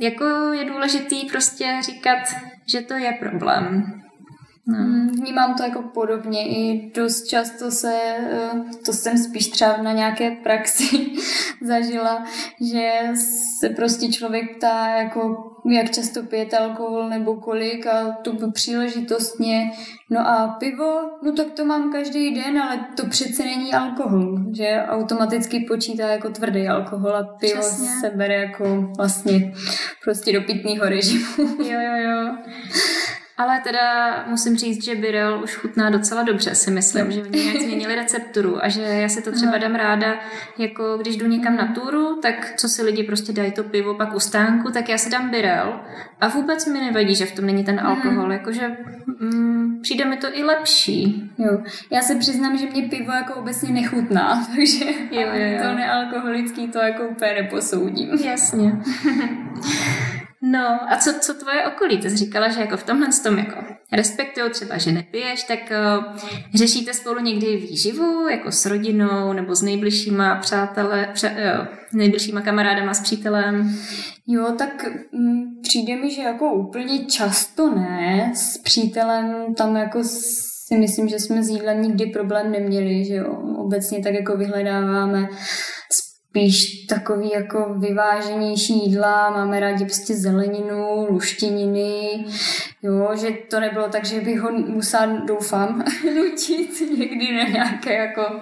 [0.00, 2.18] jako je důležitý prostě říkat,
[2.66, 4.02] že to je problém.
[4.68, 4.78] No.
[4.78, 6.48] Hmm, vnímám to jako podobně.
[6.48, 8.50] I dost často se, eh,
[8.84, 11.06] to jsem spíš třeba na nějaké praxi
[11.62, 12.24] zažila,
[12.60, 12.90] že
[13.58, 19.70] se prostě člověk ptá, jako jak často pijete alkohol nebo kolik a to příležitostně.
[20.10, 24.84] No a pivo, no tak to mám každý den, ale to přece není alkohol, že
[24.88, 27.88] automaticky počítá jako tvrdý alkohol a pivo Přesně.
[28.00, 29.52] se bere jako vlastně
[30.04, 31.24] prostě do pitného režimu.
[31.38, 32.36] Jo, jo, jo.
[33.38, 37.10] Ale teda musím říct, že Birel už chutná docela dobře, si myslím, no.
[37.10, 40.20] že oni nějak změnili recepturu a že já si to třeba dám ráda,
[40.58, 44.14] jako když jdu někam na túru, tak co si lidi prostě dají to pivo pak
[44.14, 45.80] u stánku, tak já si dám Birel
[46.20, 47.86] a vůbec mi nevadí, že v tom není ten mhm.
[47.86, 48.32] alkohol, mm.
[48.32, 48.76] jakože
[49.20, 51.30] mm, přijde mi to i lepší.
[51.38, 51.58] Jo,
[51.90, 55.58] já se přiznám, že mě pivo jako obecně nechutná, takže jo, jo, jo.
[55.62, 58.08] to nealkoholický to jako úplně neposoudím.
[58.08, 58.72] Jasně.
[60.42, 61.98] No a co, co tvoje okolí?
[61.98, 63.56] Ty jsi říkala, že jako v tomhle tom jako
[63.92, 66.16] respektují třeba, že nepiješ, tak uh,
[66.54, 71.66] řešíte spolu někdy výživu, jako s rodinou nebo s nejbližšíma přátele, pře, uh,
[71.98, 73.78] nejbližšíma kamarádama, s přítelem?
[74.26, 78.32] Jo, tak m, mm, přijde mi, že jako úplně často ne.
[78.34, 83.32] S přítelem tam jako si myslím, že jsme s jídlem nikdy problém neměli, že jo.
[83.56, 85.28] Obecně tak jako vyhledáváme
[86.30, 92.24] spíš takový jako vyváženější jídla, máme rádi prostě zeleninu, luštěniny,
[92.82, 95.84] jo, že to nebylo tak, že bych ho musela, doufám,
[96.16, 98.40] nutit někdy na nějaké jako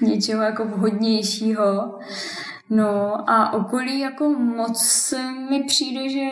[0.00, 1.98] něčeho jako vhodnějšího.
[2.70, 5.14] No a okolí jako moc
[5.50, 6.28] mi přijde, že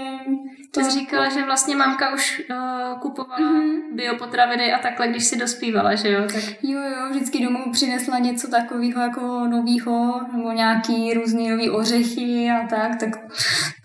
[0.74, 3.80] ty jsi říkala, že vlastně mamka už uh, kupovala mm-hmm.
[3.94, 6.22] biopotraviny a takhle, když si dospívala, že jo?
[6.32, 6.42] Tak...
[6.62, 12.66] Jo, jo, vždycky domů přinesla něco takového jako novýho, nebo nějaký různý nový ořechy a
[12.66, 13.08] tak, tak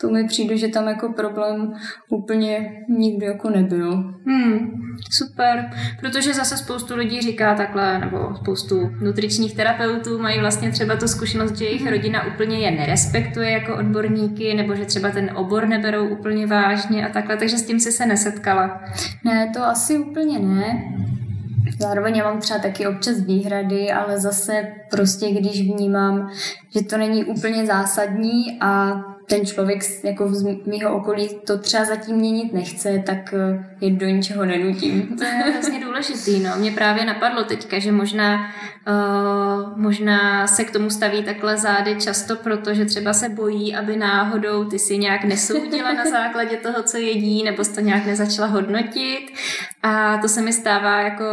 [0.01, 1.73] to mi přijde, že tam jako problém
[2.09, 3.91] úplně nikdy jako nebyl.
[4.25, 4.71] Hmm,
[5.11, 11.07] super, protože zase spoustu lidí říká takhle, nebo spoustu nutričních terapeutů mají vlastně třeba tu
[11.07, 16.07] zkušenost, že jejich rodina úplně je nerespektuje jako odborníky, nebo že třeba ten obor neberou
[16.07, 18.81] úplně vážně vážně a takhle, takže s tím si se nesetkala.
[19.23, 20.83] Ne, to asi úplně ne.
[21.79, 26.29] Zároveň já mám třeba taky občas výhrady, ale zase prostě když vnímám,
[26.73, 32.15] že to není úplně zásadní a ten člověk jako z mého okolí to třeba zatím
[32.15, 35.17] měnit nechce, tak eh, je do ničeho nenutím.
[35.17, 36.49] To je hrozně důležitý, no.
[36.57, 38.51] Mě právě napadlo teďka, že možná,
[38.87, 44.65] uh, možná se k tomu staví takhle zády často, protože třeba se bojí, aby náhodou
[44.65, 49.33] ty si nějak nesoudila na základě toho, co jedí, nebo jsi to nějak nezačala hodnotit.
[49.83, 51.25] A to se mi stává jako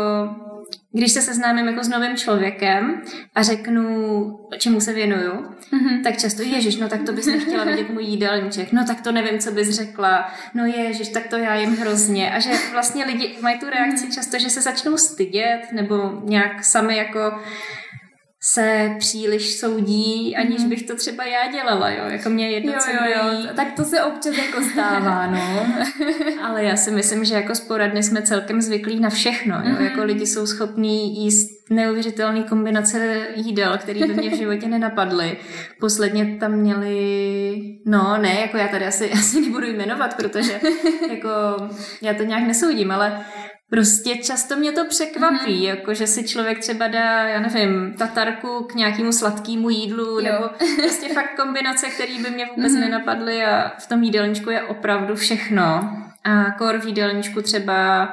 [0.97, 3.03] když se seznámím jako s novým člověkem
[3.35, 6.03] a řeknu, čemu se věnuju, mm-hmm.
[6.03, 9.39] tak často, ježiš, no tak to bys nechtěla vidět můj jídelníček, no tak to nevím,
[9.39, 12.31] co bys řekla, no ježiš, tak to já jim hrozně.
[12.31, 14.15] A že vlastně lidi mají tu reakci mm-hmm.
[14.15, 17.33] často, že se začnou stydět nebo nějak sami jako
[18.49, 20.69] se příliš soudí, aniž mhm.
[20.69, 23.49] bych to třeba já dělala, jo, jako mě jedno, jo, co jo, jo.
[23.57, 25.67] Tak to se občas jako stává, no.
[26.43, 29.85] Ale já si myslím, že jako sporadny jsme celkem zvyklí na všechno, jo, mm-hmm.
[29.85, 35.37] jako lidi jsou schopní jíst neuvěřitelný kombinace jídel, které by mě v životě nenapadly.
[35.81, 40.61] Posledně tam měli, no ne, jako já tady asi, asi nebudu jmenovat, protože
[41.11, 41.29] jako
[42.03, 43.25] já to nějak nesoudím, ale
[43.71, 45.65] Prostě často mě to překvapí, mm-hmm.
[45.65, 50.21] jako že si člověk třeba dá, já nevím, tatarku k nějakému sladkému jídlu, jo.
[50.21, 50.49] nebo
[50.83, 52.81] prostě fakt kombinace, které by mě vůbec mm-hmm.
[52.81, 55.65] nenapadly a v tom jídelníčku je opravdu všechno.
[56.25, 58.09] A kor v jídelníčku třeba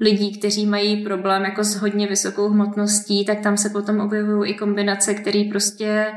[0.00, 4.54] lidí, kteří mají problém jako s hodně vysokou hmotností, tak tam se potom objevují i
[4.54, 6.12] kombinace, které prostě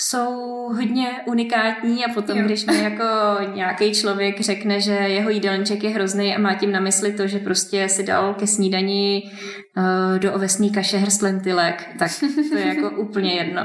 [0.00, 0.32] jsou
[0.72, 2.44] hodně unikátní a potom, jo.
[2.44, 3.04] když mi jako
[3.54, 7.38] nějaký člověk řekne, že jeho jídelníček je hrozný a má tím na mysli to, že
[7.38, 9.22] prostě si dal ke snídani
[9.76, 12.10] uh, do ovesní kaše hrst lentilek, tak
[12.50, 13.62] to je jako úplně jedno.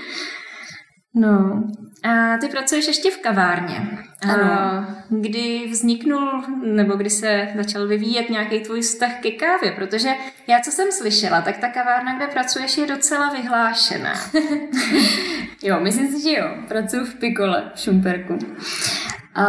[1.14, 1.62] no,
[2.06, 3.98] a ty pracuješ ještě v kavárně.
[4.28, 4.86] Ano.
[5.08, 10.08] Kdy vzniknul, nebo kdy se začal vyvíjet nějaký tvůj vztah ke kávě, protože
[10.46, 14.14] já, co jsem slyšela, tak ta kavárna, kde pracuješ, je docela vyhlášená.
[15.62, 16.48] jo, myslím si, že jo.
[16.68, 18.38] Pracuji v Pikole, v Šumperku.
[19.34, 19.46] A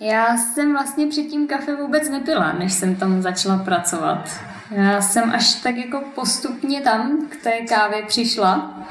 [0.00, 4.30] já jsem vlastně předtím kafe vůbec nepila, než jsem tam začala pracovat.
[4.70, 8.84] Já jsem až tak jako postupně tam k té kávě přišla.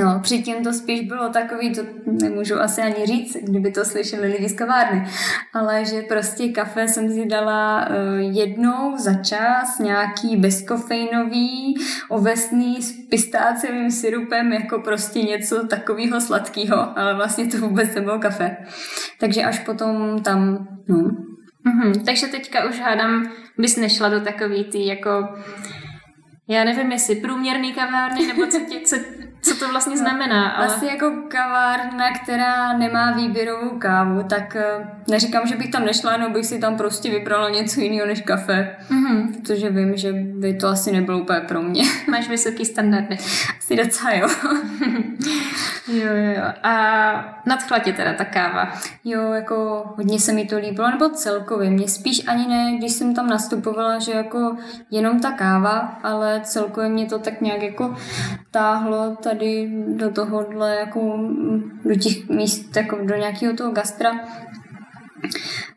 [0.00, 4.48] No, předtím to spíš bylo takový, to nemůžu asi ani říct, kdyby to slyšeli lidi
[4.48, 5.08] z kavárny,
[5.52, 11.74] ale že prostě kafe jsem si dala uh, jednou za čas, nějaký bezkofeinový,
[12.08, 18.56] ovesný s pistáciovým syrupem, jako prostě něco takového sladkého, ale vlastně to vůbec nebylo kafe.
[19.20, 20.96] Takže až potom tam, no.
[21.66, 25.28] Mm-hmm, takže teďka už hádám, bys nešla do takový ty jako
[26.48, 28.96] já nevím, jestli průměrný kavárny, nebo co, tě, co,
[29.44, 30.50] co to vlastně znamená.
[30.50, 30.66] Ale...
[30.66, 36.32] Asi jako kavárna, která nemá výběrovou kávu, tak eh, neříkám, že bych tam nešla, jenom
[36.32, 38.76] bych si tam prostě vybrala něco jiného než kafe.
[38.90, 39.32] Mm-hmm.
[39.32, 41.82] Protože vím, že by to asi nebylo úplně pro mě.
[42.10, 43.16] Máš vysoký standardy.
[43.58, 44.28] Asi docela jo.
[45.88, 46.42] jo, jo, jo.
[46.62, 48.72] A nadchla tě teda ta káva?
[49.04, 51.70] Jo, jako hodně se mi to líbilo, nebo celkově.
[51.70, 54.56] Mě spíš ani ne, když jsem tam nastupovala, že jako
[54.90, 57.96] jenom ta káva, ale celkově mě to tak nějak jako
[58.50, 59.33] táhlo tady
[59.86, 61.30] do tohohle, jako
[61.84, 64.20] do těch míst, jako do nějakého toho gastra.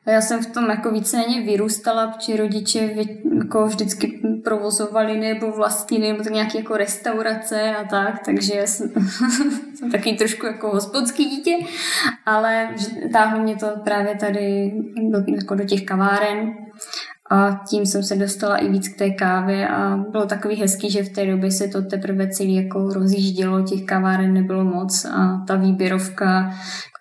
[0.06, 2.90] Já jsem v tom jako víceméně vyrůstala, protože rodiče
[3.38, 8.90] jako vždycky provozovali nebo vlastnili nebo tak nějaké jako restaurace a tak, takže jsem,
[9.76, 11.58] jsem taky trošku jako hospodský dítě,
[12.26, 12.76] ale
[13.14, 14.74] táhlo mě to právě tady
[15.10, 16.54] do, jako do těch kaváren
[17.30, 21.04] a tím jsem se dostala i víc k té kávě a bylo takový hezký, že
[21.04, 25.56] v té době se to teprve celý jako rozjíždělo, těch kaváren nebylo moc a ta
[25.56, 26.54] výběrovka,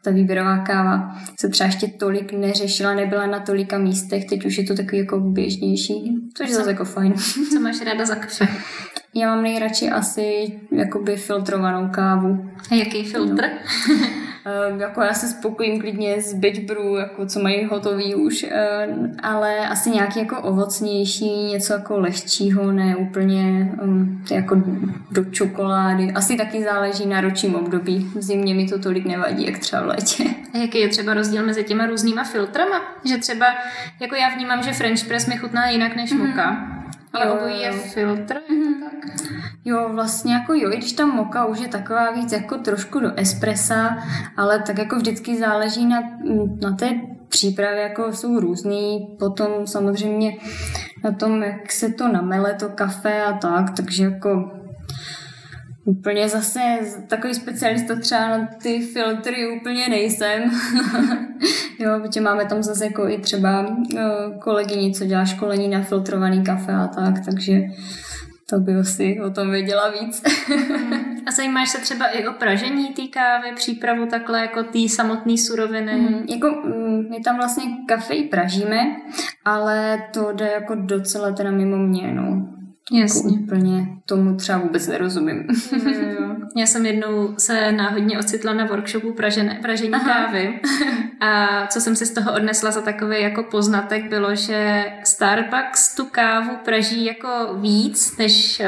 [0.04, 4.64] ta výběrová káva se třeba ještě tolik neřešila, nebyla na tolika místech, teď už je
[4.64, 7.14] to takový jako běžnější, což je zase jako fajn.
[7.52, 8.48] Co máš ráda za kafe?
[9.14, 12.50] Já mám nejradši asi jakoby filtrovanou kávu.
[12.70, 13.42] A jaký filtr?
[13.42, 14.06] No.
[14.70, 19.68] Uh, jako já se spokojím klidně s brew, jako co mají hotový už, uh, ale
[19.68, 24.62] asi nějaký jako ovocnější, něco jako lehčího, ne úplně um, jako
[25.11, 26.12] do čokolády.
[26.12, 28.11] Asi taky záleží na ročním období.
[28.14, 30.24] V zimě mi to tolik nevadí, jak třeba v létě.
[30.54, 32.80] A jaký je třeba rozdíl mezi těma různýma filtrama?
[33.04, 33.46] Že třeba,
[34.00, 36.26] jako já vnímám, že French press mi chutná jinak než mm-hmm.
[36.26, 36.76] moka.
[37.16, 38.81] Ale obojí je filtr, mm-hmm.
[38.85, 39.16] tak?
[39.64, 43.12] Jo, vlastně jako jo, i když ta moka už je taková víc jako trošku do
[43.16, 43.98] espressa,
[44.37, 46.00] ale tak jako vždycky záleží na,
[46.62, 46.90] na té
[47.29, 50.37] přípravě, jako jsou různý, potom samozřejmě
[51.05, 54.50] na tom, jak se to namele, to kafe a tak, takže jako
[55.87, 56.61] úplně zase
[57.09, 60.42] takový specialista třeba na ty filtry úplně nejsem.
[61.79, 64.03] jo, protože máme tam zase jako i třeba eh,
[64.40, 67.61] kolegyni, co dělá školení na filtrovaný kafe a tak, takže
[68.51, 70.22] to by asi o tom věděla víc.
[71.27, 75.92] a zajímáš se třeba i o pražení té kávy, přípravu takhle jako té samotné suroviny?
[75.92, 78.96] Mm, jako mm, my tam vlastně kafe i pražíme,
[79.44, 82.55] ale to jde jako docela teda mimo mě, no.
[82.92, 83.33] Jasně.
[83.33, 85.46] Jako úplně tomu třeba vůbec nerozumím.
[86.57, 90.14] Já jsem jednou se náhodně ocitla na workshopu pražené, pražení Aha.
[90.14, 90.61] kávy
[91.20, 96.05] a co jsem si z toho odnesla za takový jako poznatek bylo, že Starbucks tu
[96.05, 97.29] kávu praží jako
[97.61, 98.62] víc než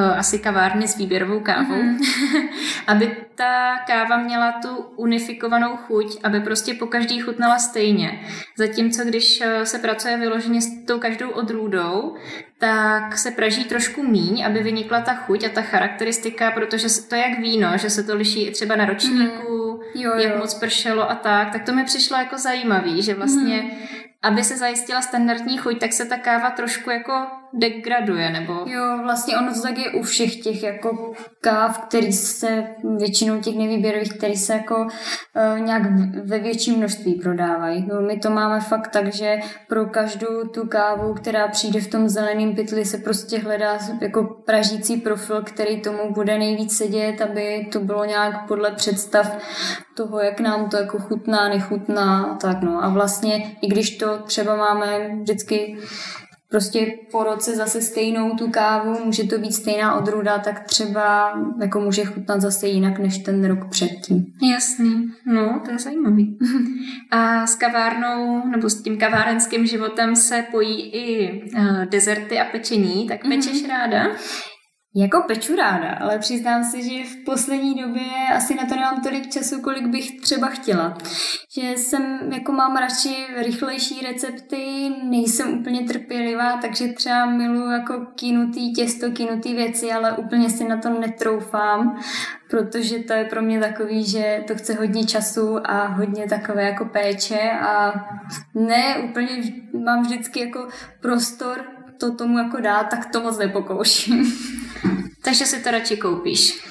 [0.00, 2.48] asi kavárny s výběrovou kávou, mm-hmm.
[2.86, 8.20] aby ta káva měla tu unifikovanou chuť, aby prostě po každý chutnala stejně.
[8.58, 12.16] Zatímco když se pracuje vyloženě s tou každou odrůdou,
[12.58, 17.20] tak se praží trošku míň, aby vynikla ta chuť a ta charakteristika, protože to je
[17.20, 20.02] jak víno, že se to liší třeba na ročníku, mm.
[20.02, 20.18] jo, jo.
[20.18, 23.70] jak moc pršelo a tak, tak to mi přišlo jako zajímavý, že vlastně mm
[24.26, 28.52] aby se zajistila standardní chuť, tak se ta káva trošku jako degraduje, nebo...
[28.52, 32.66] Jo, vlastně ono to tak je u všech těch jako káv, který se,
[32.96, 35.82] většinou těch nevýběrových, který se jako uh, nějak
[36.24, 37.88] ve větším množství prodávají.
[37.92, 39.38] No, my to máme fakt tak, že
[39.68, 44.96] pro každou tu kávu, která přijde v tom zeleném pytli, se prostě hledá jako pražící
[44.96, 49.36] profil, který tomu bude nejvíc sedět, aby to bylo nějak podle představ
[49.96, 52.84] toho, jak nám to jako chutná, nechutná, tak no.
[52.84, 55.76] A vlastně, i když to třeba máme vždycky
[56.50, 61.80] prostě po roce zase stejnou tu kávu, může to být stejná odrůda, tak třeba jako
[61.80, 64.26] může chutnat zase jinak než ten rok předtím.
[64.50, 66.38] Jasný, no to je zajímavý.
[67.10, 73.06] A s kavárnou nebo s tím kavárenským životem se pojí i uh, dezerty a pečení,
[73.08, 73.68] tak pečeš mm-hmm.
[73.68, 74.06] ráda?
[74.98, 78.02] Jako peču ráda, ale přiznám si, že v poslední době
[78.36, 80.98] asi na to nemám tolik času, kolik bych třeba chtěla.
[81.54, 88.72] Že jsem, jako mám radši rychlejší recepty, nejsem úplně trpělivá, takže třeba miluji jako kinutý
[88.72, 92.00] těsto, kinutý věci, ale úplně si na to netroufám,
[92.50, 96.84] protože to je pro mě takový, že to chce hodně času a hodně takové jako
[96.84, 97.92] péče a
[98.54, 99.28] ne úplně
[99.84, 100.68] mám vždycky jako
[101.00, 101.64] prostor
[101.98, 104.32] to tomu jako dát, tak to moc nepokouším.
[105.26, 106.64] Takže si to radši koupíš.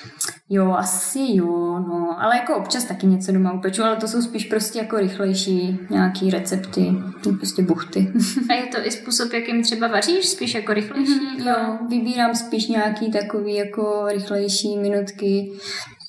[0.49, 4.45] Jo, asi jo, no, ale jako občas taky něco doma upeču, ale to jsou spíš
[4.45, 6.93] prostě jako rychlejší nějaký recepty,
[7.37, 8.11] prostě buchty.
[8.49, 11.19] A je to i způsob, jakým třeba vaříš, spíš jako rychlejší?
[11.19, 15.51] Mm-hmm, jo, vybírám spíš nějaký takový jako rychlejší minutky,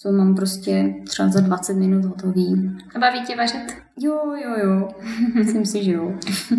[0.03, 2.77] to mám prostě třeba za 20 minut hotový.
[2.95, 3.77] A baví tě vařit?
[4.01, 4.89] Jo, jo, jo.
[5.35, 6.13] Myslím si, že jo.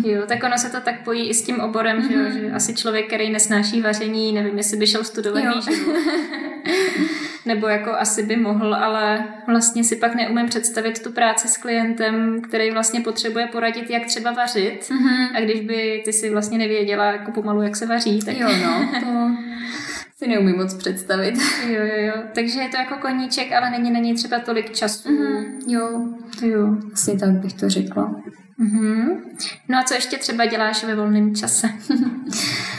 [0.06, 2.08] jo, tak ono se to tak pojí i s tím oborem, mm-hmm.
[2.08, 2.22] že, jo?
[2.22, 2.32] Mhm.
[2.32, 5.92] že asi člověk, který nesnáší vaření, nevím, jestli by šel studovat výživu.
[7.46, 12.40] Nebo jako asi by mohl, ale vlastně si pak neumím představit tu práci s klientem,
[12.40, 14.80] který vlastně potřebuje poradit, jak třeba vařit.
[14.80, 15.36] Mm-hmm.
[15.36, 18.36] A když by ty si vlastně nevěděla jako pomalu, jak se vaří, tak...
[18.36, 19.36] Jo, no, to
[20.18, 21.34] si neumím moc představit.
[21.66, 22.22] Jo, jo, jo.
[22.34, 25.08] Takže je to jako koníček, ale není na něj třeba tolik času.
[25.08, 25.44] Mm-hmm.
[25.66, 26.08] Jo.
[26.42, 26.76] Jo.
[26.92, 28.22] Asi tak bych to řekla.
[28.60, 29.20] Mm-hmm.
[29.68, 31.68] No a co ještě třeba děláš ve volném čase?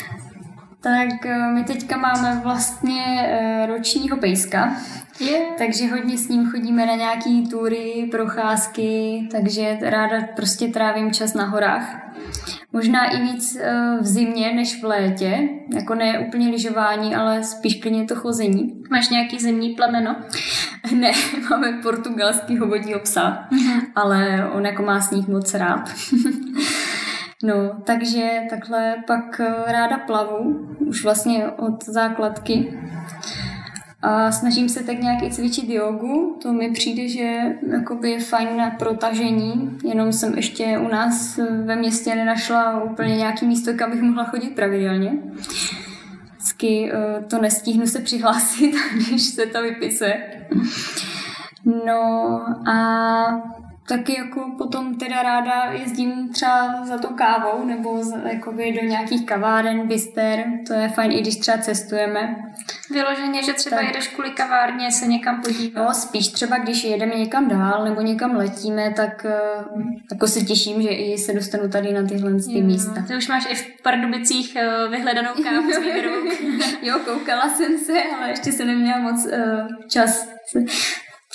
[0.82, 4.76] tak eh, my teďka máme vlastně eh, ročního pejska.
[5.20, 5.44] Yeah.
[5.58, 11.46] Takže hodně s ním chodíme na nějaký tury, procházky, takže ráda prostě trávím čas na
[11.46, 12.10] horách.
[12.74, 17.76] Možná i víc eh, v zimě než v létě, jako ne úplně lyžování, ale spíš
[17.76, 18.84] klidně to chození.
[18.92, 20.16] Máš nějaký zimní plemeno?
[20.96, 21.12] ne,
[21.50, 23.82] máme portugalský vodního psa, mm-hmm.
[23.96, 25.90] ale on jako má sníh moc rád.
[27.44, 32.80] no, takže takhle pak eh, ráda plavu, už vlastně od základky.
[34.02, 37.42] A snažím se tak nějak i cvičit jogu, to mi přijde, že
[38.04, 43.74] je fajn na protažení, jenom jsem ještě u nás ve městě nenašla úplně nějaký místo,
[43.74, 45.12] kam bych mohla chodit pravidelně.
[46.38, 48.76] Vždycky uh, to nestihnu se přihlásit,
[49.10, 50.48] když se to vypisuje.
[51.86, 53.59] No a
[53.90, 59.88] taky jako potom teda ráda jezdím třeba za tou kávou nebo jakoby do nějakých kaváren,
[59.88, 62.36] bister, to je fajn, i když třeba cestujeme.
[62.92, 63.86] Vyloženě, že třeba tak.
[63.86, 65.84] jedeš kvůli kavárně se někam podívat.
[65.84, 69.40] No, spíš třeba, když jedeme někam dál nebo někam letíme, tak eh,
[70.12, 73.06] jako se těším, že i se dostanu tady na tyhle ty místa.
[73.08, 75.78] Ty už máš i v Pardubicích eh, vyhledanou kávu s
[76.82, 80.28] Jo, koukala jsem se, ale ještě se neměla moc uh, čas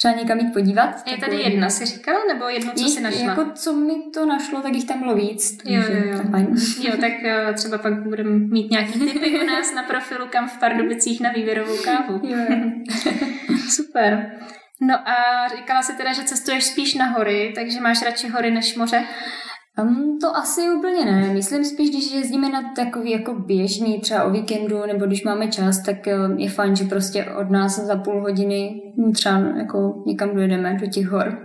[0.05, 1.03] třeba někam jít podívat.
[1.07, 3.29] Je tady jedna, si říkala, nebo jedno, co si našla?
[3.29, 5.59] Jako co mi to našlo, tak jich tam bylo víc.
[5.65, 6.19] Jo, jo, jo.
[6.89, 10.59] Jo, tak uh, třeba pak budeme mít nějaký typy u nás na profilu, kam v
[10.59, 12.21] Pardubicích na výběrovou kávu.
[12.23, 12.57] jo, jo.
[13.69, 14.33] Super.
[14.81, 18.77] No a říkala si teda, že cestuješ spíš na hory, takže máš radši hory než
[18.77, 19.05] moře?
[19.79, 21.35] Um, to asi úplně ne.
[21.35, 25.83] Myslím spíš, když jezdíme na takový jako běžný, třeba o víkendu, nebo když máme čas,
[25.83, 28.83] tak eh, je fajn, že prostě od nás za půl hodiny
[29.15, 31.39] třeba jako někam dojedeme do těch hor.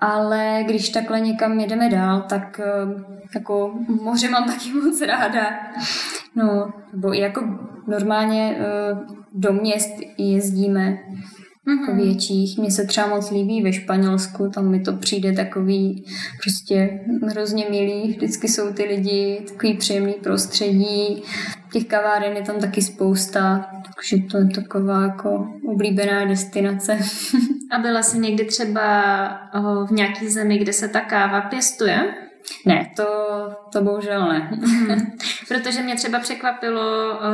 [0.00, 3.04] Ale když takhle někam jedeme dál, tak eh,
[3.34, 5.50] jako moře mám taky moc ráda.
[6.34, 7.40] No, nebo jako
[7.86, 8.96] normálně eh,
[9.32, 10.98] do měst jezdíme
[11.68, 11.80] mm-hmm.
[11.80, 12.58] jako větších.
[12.58, 16.04] Mně se třeba moc líbí ve Španělsku, tam mi to přijde takový
[16.42, 17.00] prostě
[17.30, 18.08] hrozně milý.
[18.08, 21.22] Vždycky jsou ty lidi, takový příjemný prostředí.
[21.72, 26.98] Těch kaváren je tam taky spousta, takže to je taková jako oblíbená destinace.
[27.70, 29.28] A byla jsi někdy třeba
[29.88, 32.14] v nějaký zemi, kde se ta káva pěstuje?
[32.66, 33.04] Ne, to,
[33.72, 34.50] to bohužel ne.
[34.52, 35.06] Mm-hmm.
[35.48, 36.82] Protože mě třeba překvapilo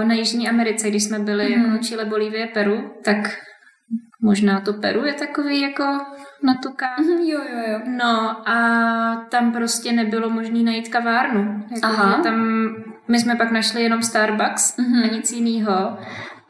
[0.05, 1.73] na Jižní Americe, když jsme byli mm-hmm.
[1.73, 3.17] jako Chile, Bolívie, Peru, tak
[4.25, 5.85] Možná to Peru je takový jako
[6.43, 7.15] na tu kávu.
[7.15, 7.81] Mm, jo, jo, jo.
[7.87, 11.65] No a tam prostě nebylo možné najít kavárnu.
[11.71, 12.23] Jako, Aha.
[12.23, 12.69] Tam
[13.09, 15.05] my jsme pak našli jenom Starbucks mm-hmm.
[15.05, 15.99] a nic jiného.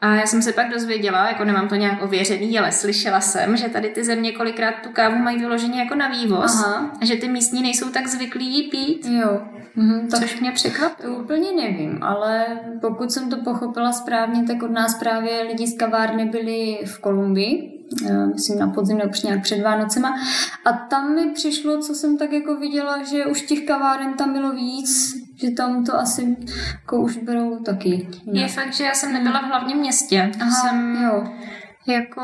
[0.05, 3.69] A já jsem se pak dozvěděla, jako nemám to nějak ověřený, ale slyšela jsem, že
[3.69, 6.91] tady ty země kolikrát tu kávu mají vyloženě jako na vývoz Aha.
[7.01, 9.05] a že ty místní nejsou tak zvyklí jí pít.
[9.05, 9.41] Jo.
[9.75, 11.15] Mhm, tak Což mě překvapilo.
[11.15, 12.45] To úplně nevím, ale
[12.81, 17.75] pokud jsem to pochopila správně, tak od nás právě lidi z kavárny byli v Kolumbii
[18.09, 20.15] Eh, myslím na podzim nebo nějak před Vánocema.
[20.65, 24.51] A tam mi přišlo, co jsem tak jako viděla, že už těch kaváren tam bylo
[24.51, 26.37] víc, že tam to asi
[26.71, 28.07] jako už berou taky.
[28.31, 30.31] Je fakt, že já jsem nebyla v hlavním městě.
[30.41, 31.27] Aha, jsem, jo.
[31.87, 32.21] Jako,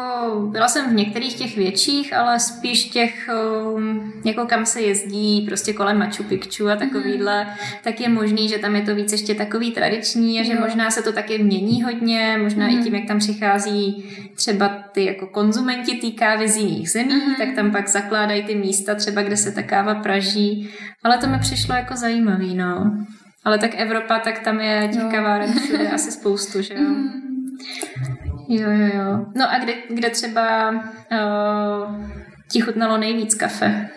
[0.52, 3.30] byla jsem v některých těch větších, ale spíš těch,
[3.76, 7.78] um, jako kam se jezdí, prostě kolem Machu Picchu a takovýhle, mm-hmm.
[7.84, 10.60] tak je možný, že tam je to víc ještě takový tradiční a že jo.
[10.62, 12.72] možná se to taky mění hodně, možná mm-hmm.
[12.72, 12.84] i mhm.
[12.84, 14.06] tím, jak tam přichází
[14.36, 17.38] třeba ty jako konzumenti té kávy z jiných zemí, mm-hmm.
[17.38, 20.70] tak tam pak zakládají ty místa třeba, kde se ta káva praží,
[21.04, 22.98] ale to mi přišlo jako zajímavý, no.
[23.44, 26.80] Ale tak Evropa, tak tam je těch kaváren všude asi spoustu, že jo.
[26.80, 28.31] Mm-hmm.
[28.52, 29.26] Jo, jo, jo.
[29.36, 32.06] No a kde, kde třeba uh,
[32.52, 33.90] ti chutnalo nejvíc kafe?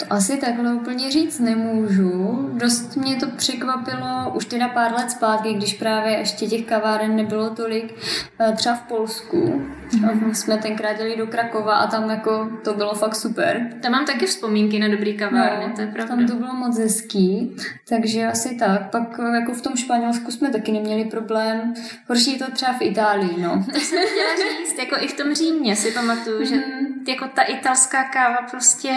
[0.00, 2.48] To asi takhle úplně říct nemůžu.
[2.52, 7.50] Dost mě to překvapilo už teda pár let zpátky, když právě ještě těch kaváren nebylo
[7.50, 7.94] tolik,
[8.40, 9.62] eh, třeba v Polsku.
[9.90, 10.30] Mm-hmm.
[10.32, 13.70] Jsme tenkrát jeli do Krakova a tam jako to bylo fakt super.
[13.82, 16.16] Tam mám taky vzpomínky na dobrý kavárny, no, to je pravda.
[16.16, 17.56] Tam to bylo moc hezký,
[17.88, 18.90] takže asi tak.
[18.90, 21.74] Pak jako v tom Španělsku jsme taky neměli problém.
[22.08, 23.64] Horší je to třeba v Itálii, no.
[23.72, 26.48] To jsem chtěla říct, jako i v tom Římě si pamatuju, mm-hmm.
[26.48, 26.89] že mhm.
[27.08, 28.94] Jako ta italská káva prostě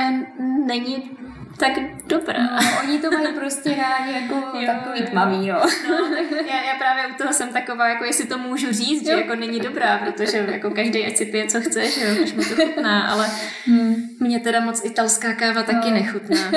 [0.66, 1.18] není
[1.58, 1.72] tak
[2.08, 2.44] dobrá.
[2.44, 5.56] No, oni to mají prostě rádi jako jo, takový tmavý, jo.
[5.90, 9.16] No, tak já, já, právě u toho jsem taková, jako jestli to můžu říct, jo.
[9.16, 12.34] že jako není dobrá, protože jako každý ať si pije, co chce, že jo, když
[12.34, 13.30] mu to chutná, ale
[13.66, 13.96] hmm.
[14.20, 15.96] mě teda moc italská káva taky no.
[15.96, 16.52] nechutná.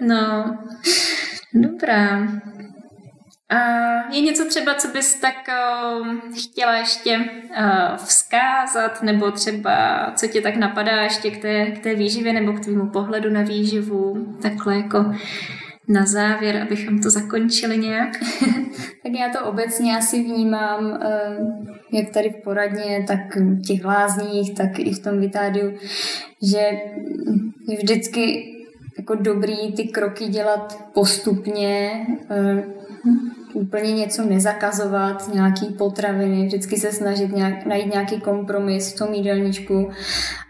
[0.00, 0.58] No,
[1.54, 2.28] dobrá.
[4.10, 10.40] Je něco třeba, co bys tak uh, chtěla ještě uh, vzkázat, nebo třeba co tě
[10.40, 14.76] tak napadá ještě k té, k té výživě nebo k tvému pohledu na výživu, takhle
[14.76, 15.14] jako
[15.88, 18.12] na závěr, abychom to zakončili nějak?
[19.02, 24.54] tak já to obecně asi vnímám, uh, jak tady v poradně, tak v těch lázních,
[24.54, 25.78] tak i v tom Vitádiu,
[26.42, 26.58] že
[27.68, 28.50] je vždycky
[28.98, 32.06] jako dobrý ty kroky dělat postupně,
[33.54, 39.90] úplně něco nezakazovat, nějaký potraviny, vždycky se snažit nějak, najít nějaký kompromis v tom jídelníčku,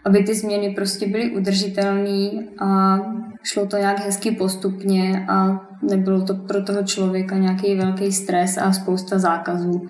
[0.05, 2.29] aby ty změny prostě byly udržitelné
[2.59, 2.99] a
[3.43, 8.73] šlo to nějak hezky postupně a nebylo to pro toho člověka nějaký velký stres a
[8.73, 9.89] spousta zákazů.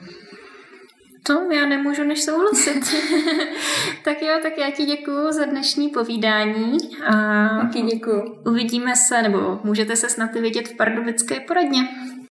[1.28, 2.82] To já nemůžu než souhlasit.
[4.04, 6.78] tak jo, tak já ti děkuji za dnešní povídání.
[7.08, 7.14] A
[7.62, 8.24] Taky děkuji.
[8.48, 11.88] Uvidíme se, nebo můžete se snad vidět v Pardubické poradně.